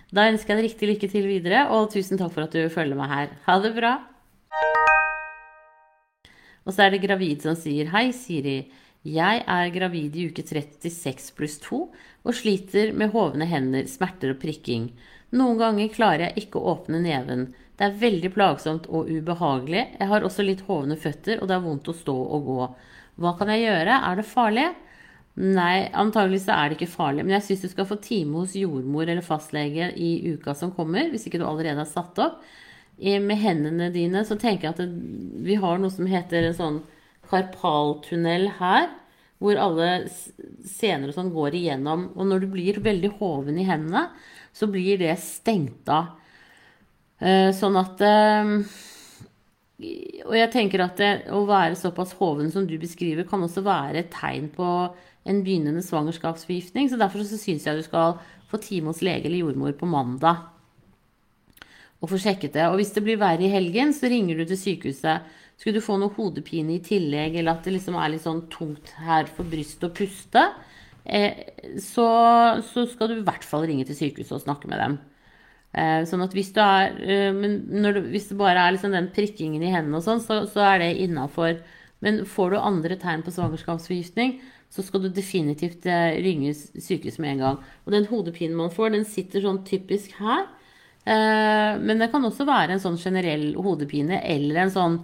Da 0.09 0.31
ønsker 0.31 0.55
jeg 0.55 0.63
deg 0.63 0.69
riktig 0.71 0.89
lykke 0.95 1.11
til 1.13 1.29
videre, 1.29 1.67
og 1.77 1.91
tusen 1.93 2.17
takk 2.17 2.33
for 2.33 2.49
at 2.49 2.57
du 2.57 2.73
følger 2.73 2.97
meg 2.97 3.13
her. 3.13 3.35
Ha 3.45 3.59
det 3.61 3.75
bra! 3.77 3.99
Og 6.69 6.75
så 6.77 6.85
er 6.85 6.93
det 6.93 7.01
gravid 7.07 7.41
som 7.47 7.57
sier 7.57 7.89
Hei, 7.95 8.11
Siri. 8.13 8.59
Jeg 9.09 9.41
er 9.49 9.71
gravid 9.73 10.17
i 10.21 10.27
uke 10.29 10.43
36 10.45 11.31
pluss 11.39 11.57
2 11.65 11.79
og 12.29 12.35
sliter 12.37 12.91
med 12.93 13.15
hovne 13.15 13.47
hender, 13.49 13.87
smerter 13.89 14.35
og 14.35 14.43
prikking. 14.43 14.91
Noen 15.33 15.57
ganger 15.61 15.89
klarer 15.95 16.27
jeg 16.27 16.45
ikke 16.45 16.61
å 16.61 16.75
åpne 16.75 17.01
neven. 17.01 17.47
Det 17.79 17.87
er 17.87 17.97
veldig 18.03 18.33
plagsomt 18.35 18.91
og 18.93 19.09
ubehagelig. 19.09 19.87
Jeg 19.97 20.11
har 20.13 20.27
også 20.27 20.45
litt 20.45 20.67
hovne 20.69 20.99
føtter, 21.01 21.41
og 21.41 21.49
det 21.49 21.57
er 21.57 21.65
vondt 21.65 21.89
å 21.89 21.97
stå 21.97 22.19
og 22.37 22.51
gå. 22.51 22.61
Hva 23.23 23.35
kan 23.39 23.55
jeg 23.55 23.65
gjøre? 23.65 23.99
Er 24.11 24.21
det 24.21 24.29
farlig? 24.29 24.69
Nei, 25.39 25.89
antagelig 25.97 26.43
så 26.45 26.59
er 26.59 26.69
det 26.69 26.81
ikke 26.81 26.93
farlig. 26.99 27.25
Men 27.25 27.39
jeg 27.39 27.47
syns 27.49 27.65
du 27.65 27.73
skal 27.73 27.89
få 27.89 27.97
time 28.05 28.43
hos 28.43 28.59
jordmor 28.59 29.09
eller 29.09 29.25
fastlege 29.25 29.93
i 29.97 30.35
uka 30.35 30.53
som 30.59 30.75
kommer, 30.77 31.09
hvis 31.09 31.31
ikke 31.31 31.41
du 31.41 31.49
allerede 31.49 31.81
har 31.81 31.89
satt 31.89 32.19
opp 32.27 32.43
med 32.99 33.39
hendene 33.39 33.91
dine, 33.95 34.25
så 34.27 34.37
tenker 34.39 34.69
jeg 34.69 34.75
at 34.75 34.81
det, 34.83 34.89
vi 35.47 35.59
har 35.61 35.79
noe 35.79 35.93
som 35.95 36.09
heter 36.11 36.49
en 36.49 36.57
sånn 36.57 36.79
karpaltunnel 37.31 38.49
her. 38.59 38.89
Hvor 39.39 39.55
alle 39.63 40.09
sener 40.67 41.13
og 41.13 41.15
sånn 41.15 41.31
går 41.31 41.55
igjennom. 41.55 42.09
Og 42.19 42.27
når 42.27 42.43
du 42.43 42.49
blir 42.51 42.81
veldig 42.83 43.13
hoven 43.21 43.61
i 43.63 43.67
hendene, 43.69 44.09
så 44.51 44.67
blir 44.67 44.99
det 44.99 45.15
stengt 45.23 45.87
av. 45.95 46.17
Eh, 47.23 47.51
sånn 47.55 47.75
at 47.79 48.03
eh, 48.07 48.51
Og 50.27 50.35
jeg 50.35 50.51
tenker 50.55 50.83
at 50.83 50.99
det, 50.99 51.13
å 51.35 51.45
være 51.47 51.79
såpass 51.79 52.17
hoven 52.19 52.51
som 52.51 52.67
du 52.67 52.75
beskriver, 52.83 53.27
kan 53.31 53.43
også 53.47 53.63
være 53.67 54.03
et 54.03 54.11
tegn 54.11 54.51
på 54.55 54.67
en 55.29 55.43
begynnende 55.47 55.87
svangerskapsforgiftning. 55.87 56.91
Så 56.91 56.99
derfor 56.99 57.23
så 57.23 57.39
syns 57.39 57.67
jeg 57.67 57.79
du 57.79 57.87
skal 57.87 58.19
få 58.51 58.59
time 58.65 58.91
hos 58.91 59.05
lege 59.07 59.31
eller 59.31 59.45
jordmor 59.45 59.79
på 59.79 59.87
mandag 59.87 60.49
og 61.99 62.13
få 62.13 62.21
sjekket 62.23 62.55
det. 62.55 62.67
Og 62.71 62.79
hvis 62.79 62.95
det 62.95 63.03
blir 63.07 63.19
verre 63.21 63.45
i 63.47 63.53
helgen, 63.53 63.93
så 63.97 64.11
ringer 64.11 64.39
du 64.39 64.47
til 64.47 64.61
sykehuset. 64.61 65.27
Skulle 65.59 65.81
du 65.81 65.85
få 65.85 65.97
noe 65.99 66.15
hodepine 66.15 66.77
i 66.77 66.83
tillegg, 66.85 67.35
eller 67.41 67.57
at 67.57 67.67
det 67.67 67.75
liksom 67.75 67.97
er 67.99 68.13
litt 68.13 68.23
sånn 68.23 68.45
tungt 68.53 68.93
her 69.03 69.27
for 69.35 69.49
brystet 69.49 69.89
å 69.89 69.95
puste, 69.95 70.45
eh, 71.03 71.49
så, 71.83 72.09
så, 72.63 72.85
skal 72.87 73.11
du 73.11 73.17
i 73.19 73.25
hvert 73.27 73.47
fall 73.47 73.67
ringe 73.67 73.87
til 73.89 73.99
sykehuset 73.99 74.37
og 74.37 74.45
snakke 74.45 74.71
med 74.71 74.79
dem. 74.85 74.95
Eh, 75.75 76.05
sånn 76.09 76.23
at 76.23 76.37
hvis, 76.37 76.53
er, 76.63 76.95
eh, 77.03 77.35
du, 77.35 77.99
hvis 78.13 78.31
det 78.31 78.39
bare 78.39 78.63
er 78.63 78.77
liksom 78.77 78.95
den 78.95 79.11
prikkingen 79.15 79.65
i 79.67 79.73
hendene 79.73 79.99
og 79.99 80.07
sånn, 80.07 80.23
så, 80.23 80.45
så, 80.47 80.63
er 80.69 80.85
det 80.85 80.93
innafor. 81.03 81.59
Men 82.07 82.23
får 82.31 82.55
du 82.55 82.61
andre 82.61 82.95
tegn 83.01 83.25
på 83.27 83.35
svangerskapsforgiftning, 83.35 84.39
så 84.71 84.85
skal 84.87 85.03
du 85.03 85.11
definitivt 85.11 85.89
eh, 85.91 86.21
ringe 86.23 86.55
sykehuset 86.55 87.19
med 87.25 87.35
en 87.35 87.43
gang. 87.43 87.59
Og 87.83 87.97
den 87.97 88.07
hodepinen 88.07 88.55
man 88.61 88.71
får, 88.71 88.95
den 88.95 89.09
sitter 89.09 89.43
sånn 89.43 89.65
typisk 89.67 90.15
her. 90.23 90.47
Eh, 91.09 91.73
men 91.81 92.03
det 92.03 92.11
kan 92.13 92.25
også 92.27 92.45
være 92.49 92.77
en 92.77 92.83
sånn 92.83 92.99
generell 93.01 93.51
hodepine 93.57 94.21
eller 94.29 94.65
en 94.65 94.73
sånn 94.75 94.99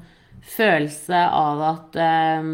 følelse 0.45 1.21
av 1.33 1.63
at, 1.71 1.97
eh, 1.97 2.49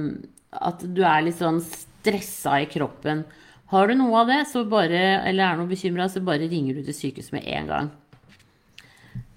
at 0.71 0.85
du 0.87 1.01
er 1.03 1.25
litt 1.27 1.41
sånn 1.41 1.59
stressa 1.65 2.61
i 2.63 2.69
kroppen. 2.71 3.25
Har 3.71 3.89
du 3.89 3.95
noe 3.95 4.23
av 4.23 4.31
det, 4.31 4.45
bare, 4.71 5.01
eller 5.27 5.45
er 5.47 5.59
noe 5.59 5.71
bekymra, 5.71 6.09
så 6.11 6.23
bare 6.27 6.49
ringer 6.51 6.79
du 6.79 6.87
til 6.87 6.97
sykehuset 6.97 7.35
med 7.37 7.47
en 7.47 7.69
gang. 7.71 7.91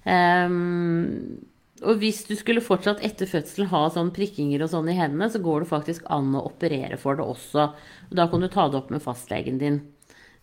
Um, 0.04 1.44
og 1.84 2.00
hvis 2.02 2.24
du 2.28 2.34
skulle 2.36 2.64
fortsatt 2.64 3.04
etter 3.06 3.30
fødselen 3.30 3.70
ha 3.72 3.84
sånn 3.94 4.10
prikkinger 4.16 4.66
og 4.66 4.72
sånn 4.74 4.90
i 4.90 4.98
hendene, 4.98 5.30
så 5.32 5.42
går 5.44 5.64
det 5.64 5.70
faktisk 5.70 6.08
an 6.12 6.34
å 6.36 6.46
operere 6.50 6.98
for 7.00 7.20
det 7.20 7.28
også. 7.28 7.68
Og 8.10 8.18
da 8.18 8.26
kan 8.32 8.44
du 8.44 8.50
ta 8.50 8.66
det 8.70 8.80
opp 8.80 8.90
med 8.94 9.04
fastlegen 9.06 9.62
din. 9.62 9.80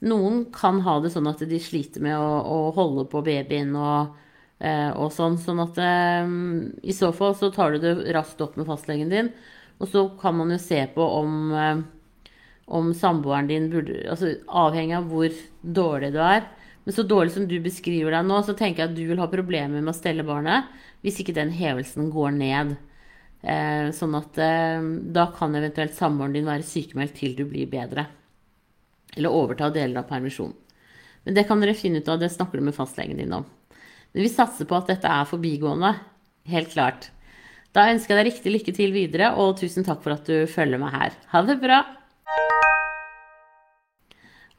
Noen 0.00 0.46
kan 0.54 0.80
ha 0.86 0.96
det 1.04 1.12
sånn 1.12 1.28
at 1.28 1.42
de 1.44 1.60
sliter 1.60 2.00
med 2.04 2.16
å, 2.16 2.28
å 2.40 2.58
holde 2.76 3.04
på 3.12 3.20
babyen 3.24 3.74
og, 3.76 4.14
eh, 4.58 4.88
og, 4.94 5.10
sånn. 5.12 5.36
Sånn 5.40 5.60
at 5.60 5.80
eh, 5.84 6.30
i 6.88 6.96
så 6.96 7.10
fall 7.16 7.34
så 7.36 7.50
tar 7.52 7.74
du 7.74 7.82
det 7.82 7.94
raskt 8.16 8.40
opp 8.44 8.56
med 8.56 8.68
fastlegen 8.68 9.12
din. 9.12 9.32
Og 9.80 9.88
så 9.92 10.06
kan 10.20 10.36
man 10.36 10.52
jo 10.52 10.60
se 10.60 10.80
på 10.94 11.04
om, 11.04 11.36
eh, 11.52 11.82
om 12.70 12.92
samboeren 12.96 13.48
din 13.50 13.68
burde 13.72 14.04
Altså 14.12 14.34
avhengig 14.46 14.96
av 14.96 15.08
hvor 15.12 15.36
dårlig 15.60 16.12
du 16.16 16.20
er. 16.24 16.46
Men 16.84 16.96
så 16.96 17.04
dårlig 17.04 17.34
som 17.34 17.48
du 17.48 17.58
beskriver 17.60 18.14
deg 18.16 18.24
nå, 18.24 18.38
så 18.44 18.56
tenker 18.56 18.84
jeg 18.84 18.90
at 18.90 18.96
du 18.96 19.02
vil 19.10 19.20
ha 19.20 19.28
problemer 19.28 19.82
med 19.82 19.92
å 19.92 19.96
stelle 19.96 20.24
barnet 20.24 20.70
hvis 21.04 21.20
ikke 21.20 21.36
den 21.36 21.52
hevelsen 21.56 22.08
går 22.12 22.32
ned. 22.36 22.72
Eh, 23.40 23.88
sånn 23.96 24.16
at 24.16 24.40
eh, 24.40 24.80
da 25.12 25.28
kan 25.36 25.54
eventuelt 25.56 25.96
samboeren 25.96 26.34
din 26.36 26.48
være 26.48 26.66
sykemeldt 26.66 27.16
til 27.20 27.36
du 27.36 27.44
blir 27.48 27.68
bedre. 27.72 28.08
Eller 29.16 29.34
overta 29.34 29.70
deler 29.74 30.02
av 30.02 30.10
permisjonen. 30.10 30.56
Men 31.24 31.36
det 31.36 31.44
kan 31.48 31.60
dere 31.60 31.76
finne 31.76 32.00
ut 32.00 32.08
av, 32.08 32.20
det 32.20 32.30
snakker 32.32 32.60
du 32.60 32.64
med 32.68 32.76
fastlegen 32.76 33.18
din 33.20 33.32
om. 33.36 33.44
Men 34.12 34.24
vi 34.24 34.32
satser 34.32 34.68
på 34.68 34.78
at 34.78 34.88
dette 34.88 35.08
er 35.10 35.28
forbigående. 35.28 35.92
Helt 36.48 36.72
klart. 36.72 37.10
Da 37.76 37.86
ønsker 37.92 38.16
jeg 38.16 38.18
deg 38.18 38.32
riktig 38.32 38.52
lykke 38.54 38.74
til 38.74 38.94
videre, 38.94 39.34
og 39.38 39.58
tusen 39.60 39.86
takk 39.86 40.00
for 40.02 40.16
at 40.16 40.26
du 40.26 40.48
følger 40.50 40.80
meg 40.80 40.94
her. 40.96 41.18
Ha 41.34 41.42
det 41.46 41.60
bra! 41.62 41.84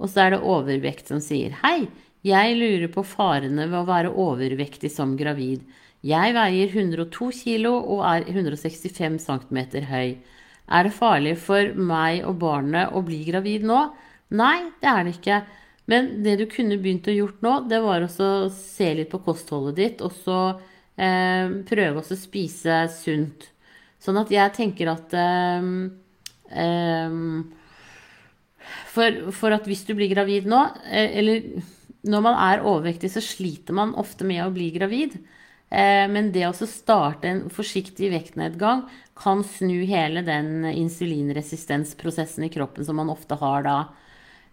Og 0.02 0.10
så 0.10 0.24
er 0.24 0.34
det 0.34 0.46
overvekt 0.48 1.12
som 1.12 1.20
sier 1.22 1.54
Hei, 1.62 1.90
jeg 2.26 2.58
lurer 2.58 2.90
på 2.94 3.04
farene 3.06 3.68
ved 3.68 3.80
å 3.82 3.88
være 3.90 4.14
overvektig 4.18 4.90
som 4.94 5.18
gravid. 5.18 5.66
Jeg 6.06 6.34
veier 6.34 6.72
102 6.72 7.28
kg 7.44 7.68
og 7.74 8.00
er 8.08 8.26
165 8.30 9.20
cm 9.22 9.60
høy. 9.90 10.16
Er 10.72 10.88
det 10.88 10.96
farlig 10.96 11.36
for 11.42 11.74
meg 11.76 12.24
og 12.26 12.40
barnet 12.42 12.94
å 12.96 13.04
bli 13.06 13.20
gravid 13.28 13.68
nå? 13.68 13.84
Nei, 14.32 14.72
det 14.80 14.90
er 14.92 15.06
det 15.06 15.16
ikke. 15.18 15.40
Men 15.92 16.12
det 16.24 16.38
du 16.40 16.46
kunne 16.52 16.78
begynt 16.80 17.10
å 17.10 17.16
gjort 17.16 17.42
nå, 17.44 17.56
det 17.68 17.82
var 17.84 18.06
å 18.06 18.28
se 18.54 18.92
litt 18.96 19.12
på 19.12 19.20
kostholdet 19.26 19.80
ditt, 19.80 20.04
og 20.06 20.14
så 20.24 20.38
eh, 20.96 21.52
prøve 21.68 22.04
å 22.04 22.18
spise 22.18 22.86
sunt. 22.96 23.50
Sånn 24.02 24.20
at 24.22 24.32
jeg 24.34 24.54
tenker 24.56 24.94
at 24.94 25.14
eh, 25.18 25.68
eh, 26.64 27.18
for, 28.94 29.22
for, 29.36 29.56
at 29.56 29.68
hvis 29.68 29.84
du 29.88 29.94
blir 29.98 30.12
gravid 30.14 30.48
nå, 30.50 30.64
eh, 30.88 31.20
eller 31.20 31.46
når 32.08 32.26
man 32.26 32.40
er 32.40 32.66
overvektig, 32.66 33.12
så 33.14 33.22
sliter 33.24 33.76
man 33.78 33.96
ofte 34.00 34.26
med 34.28 34.46
å 34.46 34.54
bli 34.54 34.72
gravid. 34.74 35.20
Eh, 35.72 36.08
men 36.12 36.32
det 36.36 36.48
å 36.48 36.56
starte 36.56 37.30
en 37.30 37.44
forsiktig 37.54 38.10
vektnedgang 38.12 38.88
kan 39.20 39.44
snu 39.46 39.84
hele 39.88 40.24
den 40.26 40.66
insulinresistensprosessen 40.72 42.48
i 42.48 42.52
kroppen 42.54 42.88
som 42.88 42.98
man 43.00 43.12
ofte 43.14 43.38
har 43.40 43.68
da. 43.68 43.78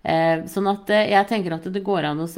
Eh, 0.08 0.46
sånn 0.48 0.68
at 0.70 0.88
eh, 0.94 1.10
jeg 1.12 1.28
tenker 1.28 1.52
at 1.52 1.66
det 1.68 1.84
går 1.84 2.06
an 2.08 2.22
å 2.24 2.28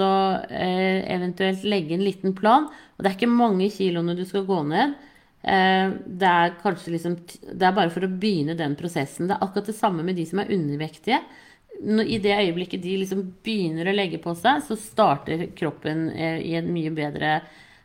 eh, 0.50 1.04
eventuelt 1.14 1.62
legge 1.68 1.94
en 1.94 2.02
liten 2.02 2.34
plan. 2.36 2.66
Og 2.96 3.04
det 3.04 3.12
er 3.12 3.18
ikke 3.18 3.30
mange 3.30 3.68
kiloene 3.70 4.16
du 4.18 4.24
skal 4.26 4.48
gå 4.48 4.62
ned. 4.70 4.98
Det 5.40 6.28
er 6.28 6.50
kanskje 6.60 6.90
liksom 6.92 7.14
Det 7.24 7.64
er 7.64 7.72
bare 7.72 7.88
for 7.88 8.04
å 8.04 8.10
begynne 8.12 8.52
den 8.58 8.74
prosessen. 8.76 9.24
Det 9.24 9.38
er 9.38 9.46
akkurat 9.46 9.70
det 9.70 9.74
samme 9.78 10.02
med 10.04 10.18
de 10.18 10.26
som 10.28 10.42
er 10.42 10.50
undervektige. 10.52 11.22
I 11.80 12.18
det 12.20 12.34
øyeblikket 12.34 12.82
de 12.84 12.98
liksom 13.00 13.22
begynner 13.40 13.88
å 13.88 13.94
legge 13.94 14.18
på 14.20 14.34
seg, 14.36 14.60
så 14.66 14.76
starter 14.76 15.46
kroppen 15.56 16.10
i 16.12 16.52
en 16.58 16.68
mye 16.74 16.92
bedre 16.92 17.38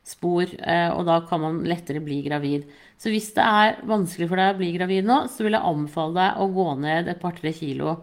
spor, 0.04 0.52
og 0.52 1.06
da 1.08 1.22
kan 1.30 1.46
man 1.46 1.62
lettere 1.64 2.04
bli 2.04 2.18
gravid. 2.26 2.68
Så 3.00 3.14
hvis 3.14 3.32
det 3.38 3.48
er 3.48 3.80
vanskelig 3.88 4.28
for 4.34 4.42
deg 4.42 4.52
å 4.52 4.60
bli 4.60 4.74
gravid 4.76 5.08
nå, 5.08 5.22
så 5.32 5.48
vil 5.48 5.56
jeg 5.56 5.72
anbefale 5.72 6.18
deg 6.20 6.44
å 6.44 6.50
gå 6.60 6.68
ned 6.84 7.14
et 7.14 7.24
par-tre 7.24 7.56
kilo. 7.56 7.96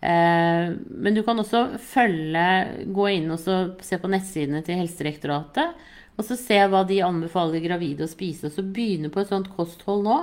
Eh, 0.00 0.72
men 0.76 1.16
du 1.16 1.22
kan 1.26 1.40
også 1.40 1.78
følge, 1.82 2.46
gå 2.94 3.08
inn 3.14 3.30
og 3.32 3.40
se 3.40 4.00
på 4.00 4.10
nettsidene 4.12 4.62
til 4.66 4.80
Helsedirektoratet. 4.82 5.86
Og 6.16 6.24
så 6.24 6.38
se 6.40 6.58
hva 6.72 6.80
de 6.88 7.02
anbefaler 7.04 7.64
gravide 7.64 8.06
å 8.06 8.10
spise. 8.10 8.48
Og 8.48 8.56
så 8.56 8.64
begynne 8.64 9.12
på 9.12 9.22
et 9.22 9.32
sånt 9.32 9.50
kosthold 9.56 10.06
nå. 10.06 10.20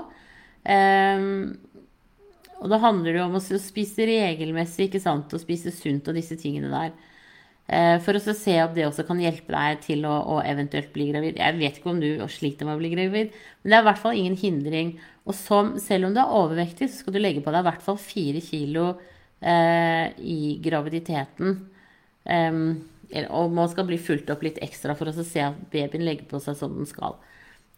Eh, 0.64 1.30
og 2.64 2.70
da 2.72 2.80
handler 2.80 3.18
det 3.18 3.24
om 3.26 3.36
å 3.36 3.42
spise 3.44 4.06
regelmessig, 4.08 4.88
ikke 4.88 5.02
sant, 5.04 5.34
og 5.36 5.42
spise 5.42 5.74
sunt 5.76 6.08
og 6.08 6.16
disse 6.16 6.38
tingene 6.40 6.72
der. 6.72 6.94
Eh, 7.68 7.98
for 8.04 8.16
å 8.16 8.36
se 8.36 8.56
om 8.64 8.74
det 8.76 8.86
også 8.88 9.06
kan 9.08 9.20
hjelpe 9.20 9.52
deg 9.52 9.82
til 9.84 10.06
å, 10.08 10.14
å, 10.36 10.38
eventuelt 10.44 10.92
bli 10.96 11.10
gravid. 11.12 11.40
Jeg 11.40 11.58
vet 11.60 11.80
ikke 11.80 11.92
om 11.92 12.00
du 12.00 12.24
sliter 12.32 12.68
med 12.68 12.78
å 12.78 12.82
bli 12.82 12.92
gravid, 12.92 13.36
men 13.64 13.72
det 13.72 13.78
er 13.78 13.84
i 13.84 13.88
hvert 13.90 14.02
fall 14.04 14.20
ingen 14.20 14.40
hindring. 14.40 14.94
Og 15.28 15.36
som, 15.36 15.74
selv 15.80 16.08
om 16.08 16.16
du 16.16 16.20
er 16.24 16.38
overvektig, 16.40 16.90
så 16.92 17.04
skal 17.04 17.16
du 17.16 17.22
legge 17.22 17.44
på 17.44 17.52
deg 17.52 17.64
i 17.64 17.70
hvert 17.70 17.84
fall 17.86 18.00
fire 18.00 18.44
kilo 18.44 18.88
i 19.44 20.40
graviditeten. 20.64 21.58
Og 23.28 23.52
man 23.52 23.70
skal 23.70 23.88
bli 23.90 23.98
fulgt 24.00 24.32
opp 24.32 24.46
litt 24.46 24.62
ekstra 24.64 24.96
for 24.96 25.12
å 25.12 25.26
se 25.26 25.44
at 25.44 25.58
babyen 25.74 26.06
legger 26.08 26.30
på 26.30 26.40
seg 26.42 26.56
som 26.60 26.78
den 26.78 26.88
skal. 26.88 27.18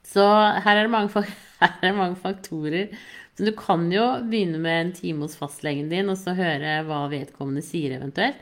Så 0.06 0.24
her 0.66 0.80
er 0.84 0.92
mange, 0.92 1.26
her 1.62 1.78
er 1.80 1.88
det 1.88 1.94
mange 1.98 2.20
faktorer. 2.22 2.92
Så 3.36 3.48
du 3.48 3.52
kan 3.58 3.88
jo 3.92 4.04
begynne 4.30 4.62
med 4.64 4.82
en 4.82 4.92
time 4.96 5.26
hos 5.26 5.36
fastlegen 5.40 5.90
din 5.92 6.12
og 6.12 6.20
så 6.20 6.36
høre 6.38 6.78
hva 6.88 7.06
vedkommende 7.12 7.66
sier 7.66 7.98
eventuelt. 7.98 8.38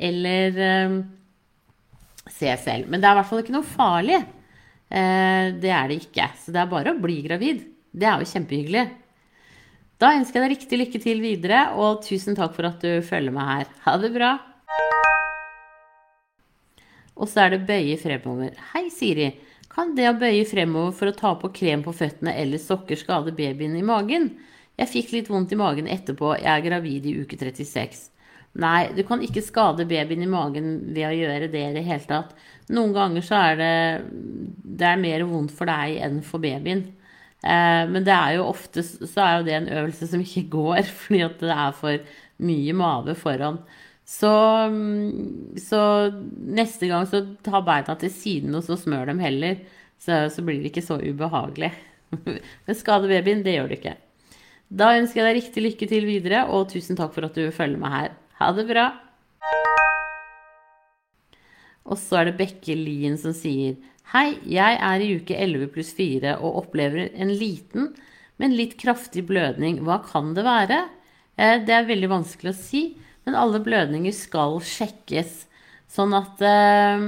Eller 0.00 0.60
eh, 0.64 0.94
se 2.30 2.54
selv. 2.62 2.88
Men 2.88 3.02
det 3.02 3.08
er 3.08 3.18
i 3.18 3.20
hvert 3.20 3.28
fall 3.28 3.42
ikke 3.42 3.56
noe 3.58 3.68
farlig. 3.68 4.22
Eh, 4.88 5.50
det 5.60 5.74
er 5.76 5.90
det 5.90 6.00
ikke. 6.06 6.30
Så 6.40 6.54
det 6.54 6.62
er 6.62 6.72
bare 6.72 6.94
å 6.94 7.02
bli 7.02 7.18
gravid. 7.26 7.66
Det 7.90 8.08
er 8.08 8.22
jo 8.22 8.30
kjempehyggelig. 8.32 8.86
Da 10.00 10.14
ønsker 10.16 10.38
jeg 10.38 10.46
deg 10.46 10.52
riktig 10.54 10.76
lykke 10.80 10.98
til 11.04 11.18
videre, 11.20 11.58
og 11.76 11.98
tusen 12.06 12.36
takk 12.36 12.54
for 12.56 12.64
at 12.70 12.80
du 12.80 13.02
følger 13.04 13.34
meg 13.36 13.48
her. 13.50 13.72
Ha 13.84 13.96
det 14.00 14.08
bra. 14.14 14.30
Og 17.20 17.28
så 17.28 17.42
er 17.44 17.52
det 17.52 17.66
bøye 17.68 17.98
fremover. 18.00 18.54
Hei, 18.70 18.86
Siri. 18.94 19.26
Kan 19.70 19.92
det 19.98 20.06
å 20.08 20.14
bøye 20.16 20.46
fremover 20.48 20.94
for 20.96 21.10
å 21.10 21.16
ta 21.18 21.34
på 21.36 21.50
krem 21.52 21.84
på 21.84 21.92
føttene 21.92 22.32
eller 22.40 22.62
sokker 22.62 22.96
skade 22.96 23.34
babyen 23.36 23.76
i 23.76 23.84
magen? 23.84 24.30
Jeg 24.80 24.88
fikk 24.88 25.12
litt 25.12 25.28
vondt 25.28 25.52
i 25.52 25.58
magen 25.60 25.90
etterpå. 25.92 26.32
Jeg 26.40 26.48
er 26.48 26.64
gravid 26.64 27.04
i 27.10 27.18
uke 27.20 27.36
36. 27.36 28.06
Nei, 28.64 28.88
du 28.96 29.02
kan 29.06 29.20
ikke 29.22 29.44
skade 29.44 29.84
babyen 29.90 30.24
i 30.24 30.30
magen 30.32 30.78
ved 30.94 31.10
å 31.10 31.12
gjøre 31.12 31.50
det 31.52 31.66
i 31.66 31.76
det 31.76 31.84
hele 31.84 32.08
tatt. 32.08 32.32
Noen 32.72 32.96
ganger 32.96 33.26
så 33.28 33.36
er 33.50 33.60
det, 33.60 33.74
det 34.64 34.88
er 34.88 35.04
mer 35.04 35.28
vondt 35.28 35.52
for 35.54 35.68
deg 35.68 36.00
enn 36.08 36.22
for 36.24 36.40
babyen. 36.40 36.86
Eh, 37.40 37.84
men 37.88 38.04
det 38.04 38.12
er 38.12 38.36
jo 38.36 38.48
ofte 38.50 38.82
så 38.84 39.22
er 39.24 39.36
jo 39.38 39.46
det 39.46 39.54
en 39.56 39.70
øvelse 39.80 40.08
som 40.10 40.24
ikke 40.24 40.48
går, 40.52 40.82
fordi 41.04 41.22
at 41.26 41.38
det 41.42 41.54
er 41.54 41.76
for 41.76 42.18
mye 42.44 42.74
mage 42.76 43.16
foran. 43.20 43.60
Så, 44.10 44.30
mm, 44.72 45.56
så, 45.62 45.80
neste 46.50 46.88
gang 46.90 47.06
så 47.06 47.22
ta 47.46 47.60
beina 47.62 47.94
til 48.00 48.10
siden, 48.10 48.56
og 48.58 48.64
så 48.66 48.78
smør 48.80 49.12
dem 49.12 49.22
heller. 49.22 49.60
Så, 50.00 50.24
så 50.34 50.42
blir 50.42 50.58
det 50.58 50.72
ikke 50.72 50.84
så 50.86 50.98
ubehagelig. 50.98 51.70
Men 52.66 52.78
skade 52.78 53.10
babyen, 53.10 53.44
det 53.46 53.54
gjør 53.54 53.70
du 53.70 53.76
ikke. 53.76 53.94
Da 54.70 54.94
ønsker 54.98 55.20
jeg 55.20 55.28
deg 55.28 55.38
riktig 55.38 55.62
lykke 55.64 55.88
til 55.90 56.08
videre, 56.08 56.42
og 56.50 56.68
tusen 56.72 56.98
takk 56.98 57.14
for 57.14 57.26
at 57.26 57.38
du 57.38 57.52
følger 57.54 57.80
meg 57.80 57.94
her. 57.94 58.18
Ha 58.40 58.50
det 58.56 58.66
bra! 58.70 58.88
Og 61.90 61.98
så 61.98 62.20
er 62.20 62.28
det 62.28 62.38
Bekke 62.38 62.76
Lien 62.78 63.16
som 63.18 63.34
sier 63.34 63.78
Hei, 64.10 64.40
jeg 64.42 64.74
er 64.82 65.02
i 65.04 65.12
uke 65.20 65.36
11 65.38 65.68
pluss 65.70 65.92
4 65.94 66.32
og 66.42 66.56
opplever 66.64 67.12
en 67.14 67.28
liten, 67.30 67.92
men 68.42 68.56
litt 68.58 68.72
kraftig 68.80 69.22
blødning. 69.28 69.76
Hva 69.86 70.00
kan 70.02 70.32
det 70.34 70.42
være? 70.42 70.80
Eh, 71.38 71.60
det 71.62 71.76
er 71.76 71.86
veldig 71.86 72.08
vanskelig 72.10 72.50
å 72.50 72.58
si, 72.58 72.80
men 73.22 73.36
alle 73.38 73.60
blødninger 73.62 74.10
skal 74.16 74.56
sjekkes. 74.66 75.44
Sånn 75.86 76.16
at 76.18 76.42
eh, 76.42 77.04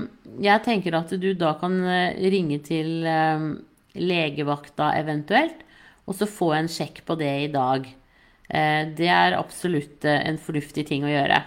jeg 0.47 0.63
tenker 0.63 0.95
at 0.95 1.11
du 1.19 1.33
da 1.35 1.57
kan 1.59 1.75
eh, 1.83 2.23
ringe 2.31 2.61
til 2.63 3.03
legevakta 3.99 4.93
eventuelt, 5.01 5.67
og 6.07 6.21
så 6.21 6.31
få 6.31 6.53
en 6.61 6.71
sjekk 6.71 7.03
på 7.09 7.19
det 7.19 7.33
i 7.49 7.51
dag. 7.51 7.91
Det 8.47 9.09
er 9.09 9.35
absolutt 9.39 10.05
en 10.05 10.39
fornuftig 10.39 10.85
ting 10.87 11.07
å 11.07 11.11
gjøre. 11.11 11.39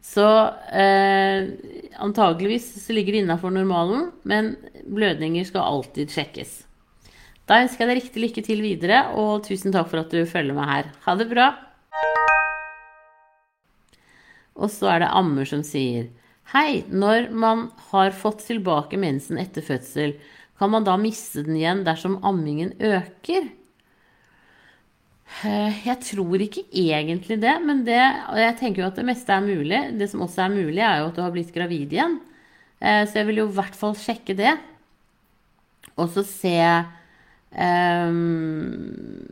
Så 0.00 0.26
eh, 0.72 1.50
antageligvis 2.00 2.88
ligger 2.88 3.12
det 3.12 3.24
innafor 3.24 3.52
normalen, 3.52 4.08
men 4.22 4.54
blødninger 4.88 5.44
skal 5.48 5.66
alltid 5.66 6.12
sjekkes. 6.14 6.54
Da 7.44 7.60
ønsker 7.64 7.84
jeg 7.84 7.90
deg 7.90 8.00
riktig 8.00 8.22
lykke 8.24 8.44
til 8.46 8.62
videre, 8.64 9.02
og 9.18 9.44
tusen 9.46 9.74
takk 9.74 9.90
for 9.90 10.04
at 10.04 10.12
du 10.14 10.22
følger 10.28 10.56
meg 10.56 10.70
her. 10.70 10.90
Ha 11.04 11.16
det 11.18 11.28
bra! 11.32 11.50
Og 14.60 14.72
så 14.72 14.90
er 14.94 15.04
det 15.04 15.14
ammer 15.16 15.48
som 15.48 15.62
sier 15.66 16.10
Hei, 16.50 16.82
når 16.90 17.28
man 17.30 17.68
har 17.92 18.10
fått 18.16 18.42
tilbake 18.48 18.98
mensen 18.98 19.38
etter 19.38 19.62
fødsel, 19.62 20.16
kan 20.58 20.72
man 20.72 20.84
da 20.84 20.96
miste 20.98 21.44
den 21.46 21.56
igjen 21.60 21.84
dersom 21.86 22.18
ammingen 22.26 22.72
øker? 22.82 23.46
Eh, 25.30 25.76
jeg 25.86 25.96
tror 26.04 26.42
ikke 26.42 26.66
egentlig 26.68 27.38
det, 27.40 27.54
men 27.64 27.84
det, 27.86 28.00
jeg 28.42 28.56
tenker 28.60 28.82
jo 28.82 28.88
at 28.90 28.98
det 28.98 29.06
meste 29.08 29.32
er 29.32 29.44
mulig. 29.46 29.80
Det 29.96 30.10
som 30.10 30.24
også 30.26 30.44
er 30.44 30.56
mulig, 30.56 30.82
er 30.82 31.00
jo 31.00 31.08
at 31.10 31.16
du 31.16 31.22
har 31.24 31.32
blitt 31.34 31.54
gravid 31.54 31.94
igjen. 31.94 32.18
Eh, 32.80 33.04
så 33.06 33.20
jeg 33.20 33.30
vil 33.30 33.42
jo 33.44 33.46
i 33.48 33.56
hvert 33.60 33.78
fall 33.78 33.96
sjekke 33.98 34.36
det. 34.36 34.56
Og 36.00 36.10
så 36.12 36.24
se 36.24 36.56
um, 37.52 39.26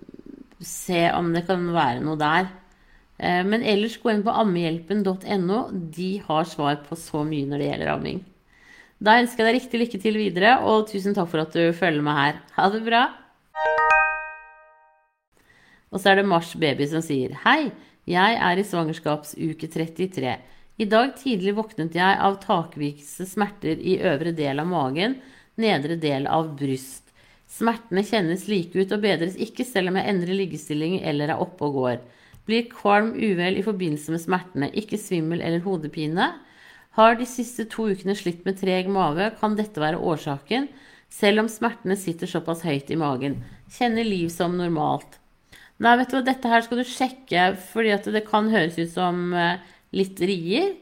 Se 0.58 1.04
om 1.14 1.28
det 1.32 1.44
kan 1.46 1.62
være 1.70 2.00
noe 2.02 2.18
der. 2.18 2.48
Men 3.18 3.62
ellers 3.66 3.96
gå 3.98 4.10
inn 4.10 4.24
på 4.26 4.34
ammehjelpen.no. 4.42 5.60
De 5.94 6.08
har 6.26 6.50
svar 6.50 6.80
på 6.86 6.98
så 6.98 7.22
mye 7.26 7.46
når 7.50 7.62
det 7.62 7.68
gjelder 7.70 7.92
amming. 7.94 8.20
Da 8.98 9.20
ønsker 9.22 9.44
jeg 9.44 9.48
deg 9.48 9.60
riktig 9.60 9.82
lykke 9.84 10.02
til 10.02 10.18
videre, 10.18 10.56
og 10.66 10.90
tusen 10.90 11.14
takk 11.14 11.30
for 11.30 11.46
at 11.46 11.54
du 11.54 11.70
følger 11.78 12.02
meg 12.02 12.18
her. 12.22 12.42
Ha 12.58 12.68
det 12.74 12.82
bra! 12.86 13.06
Og 15.92 16.00
så 16.00 16.12
er 16.12 16.20
det 16.20 16.28
Mars 16.28 16.52
Baby 16.58 16.86
som 16.90 17.02
sier 17.04 17.34
Hei, 17.44 17.70
jeg 18.08 18.38
er 18.40 18.60
i 18.60 18.64
svangerskapsuke 18.64 19.68
33. 19.68 20.36
I 20.78 20.86
dag 20.88 21.14
tidlig 21.18 21.56
våknet 21.56 21.96
jeg 21.98 22.20
av 22.22 22.38
takvise 22.42 23.26
smerter 23.28 23.80
i 23.80 23.98
øvre 24.06 24.32
del 24.36 24.62
av 24.62 24.68
magen, 24.70 25.18
nedre 25.58 25.96
del 26.00 26.28
av 26.30 26.52
bryst. 26.58 27.08
Smertene 27.48 28.04
kjennes 28.04 28.44
like 28.48 28.76
ut 28.76 28.92
og 28.92 29.02
bedres 29.02 29.36
ikke 29.40 29.64
selv 29.66 29.90
om 29.90 29.98
jeg 29.98 30.12
endrer 30.12 30.36
liggestilling 30.36 30.98
eller 31.00 31.32
er 31.32 31.42
oppe 31.42 31.66
og 31.66 31.78
går. 31.80 31.98
Blir 32.48 32.68
kvalm 32.72 33.14
uvel 33.16 33.58
i 33.60 33.64
forbindelse 33.64 34.12
med 34.14 34.22
smertene, 34.22 34.70
ikke 34.72 35.00
svimmel 35.00 35.42
eller 35.44 35.64
hodepine. 35.64 36.30
Har 36.96 37.16
de 37.18 37.26
siste 37.28 37.66
to 37.68 37.88
ukene 37.90 38.16
slitt 38.16 38.44
med 38.46 38.60
treg 38.60 38.88
mage, 38.92 39.32
kan 39.40 39.56
dette 39.56 39.80
være 39.80 40.00
årsaken, 40.00 40.68
selv 41.12 41.44
om 41.44 41.50
smertene 41.52 41.96
sitter 41.96 42.28
såpass 42.30 42.64
høyt 42.64 42.92
i 42.92 43.00
magen. 43.00 43.40
Kjenner 43.72 44.06
liv 44.06 44.28
som 44.32 44.56
normalt. 44.56 45.17
Nei, 45.78 45.94
vet 46.00 46.10
du 46.10 46.16
hva, 46.18 46.24
dette 46.26 46.50
her 46.50 46.64
skal 46.66 46.80
du 46.80 46.86
sjekke, 46.88 47.48
fordi 47.70 47.92
at 47.94 48.06
det 48.10 48.24
kan 48.26 48.50
høres 48.50 48.78
ut 48.80 48.90
som 48.90 49.28
eh, 49.36 49.60
litt 49.94 50.18
rier. 50.26 50.72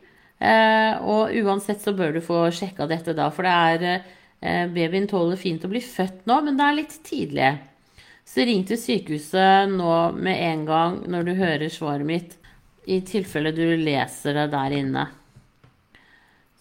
Eh, 0.40 0.92
og 1.04 1.34
uansett 1.36 1.84
så 1.84 1.92
bør 1.96 2.16
du 2.16 2.22
få 2.24 2.46
sjekka 2.52 2.88
dette 2.88 3.16
da, 3.16 3.28
for 3.32 3.44
det 3.44 3.52
er 3.52 3.84
eh, 3.88 4.64
Babyen 4.72 5.08
tåler 5.08 5.40
fint 5.40 5.64
å 5.64 5.70
bli 5.72 5.82
født 5.84 6.24
nå, 6.28 6.40
men 6.44 6.56
det 6.56 6.64
er 6.64 6.78
litt 6.78 6.96
tidlig. 7.04 7.50
Så 8.26 8.46
ring 8.48 8.64
til 8.66 8.80
sykehuset 8.80 9.70
nå 9.70 9.92
med 10.16 10.40
en 10.48 10.64
gang 10.68 10.98
når 11.12 11.28
du 11.28 11.34
hører 11.38 11.72
svaret 11.72 12.08
mitt, 12.08 12.34
i 12.86 13.00
tilfelle 13.02 13.52
du 13.54 13.64
leser 13.80 14.36
det 14.38 14.48
der 14.52 14.74
inne. 14.76 15.06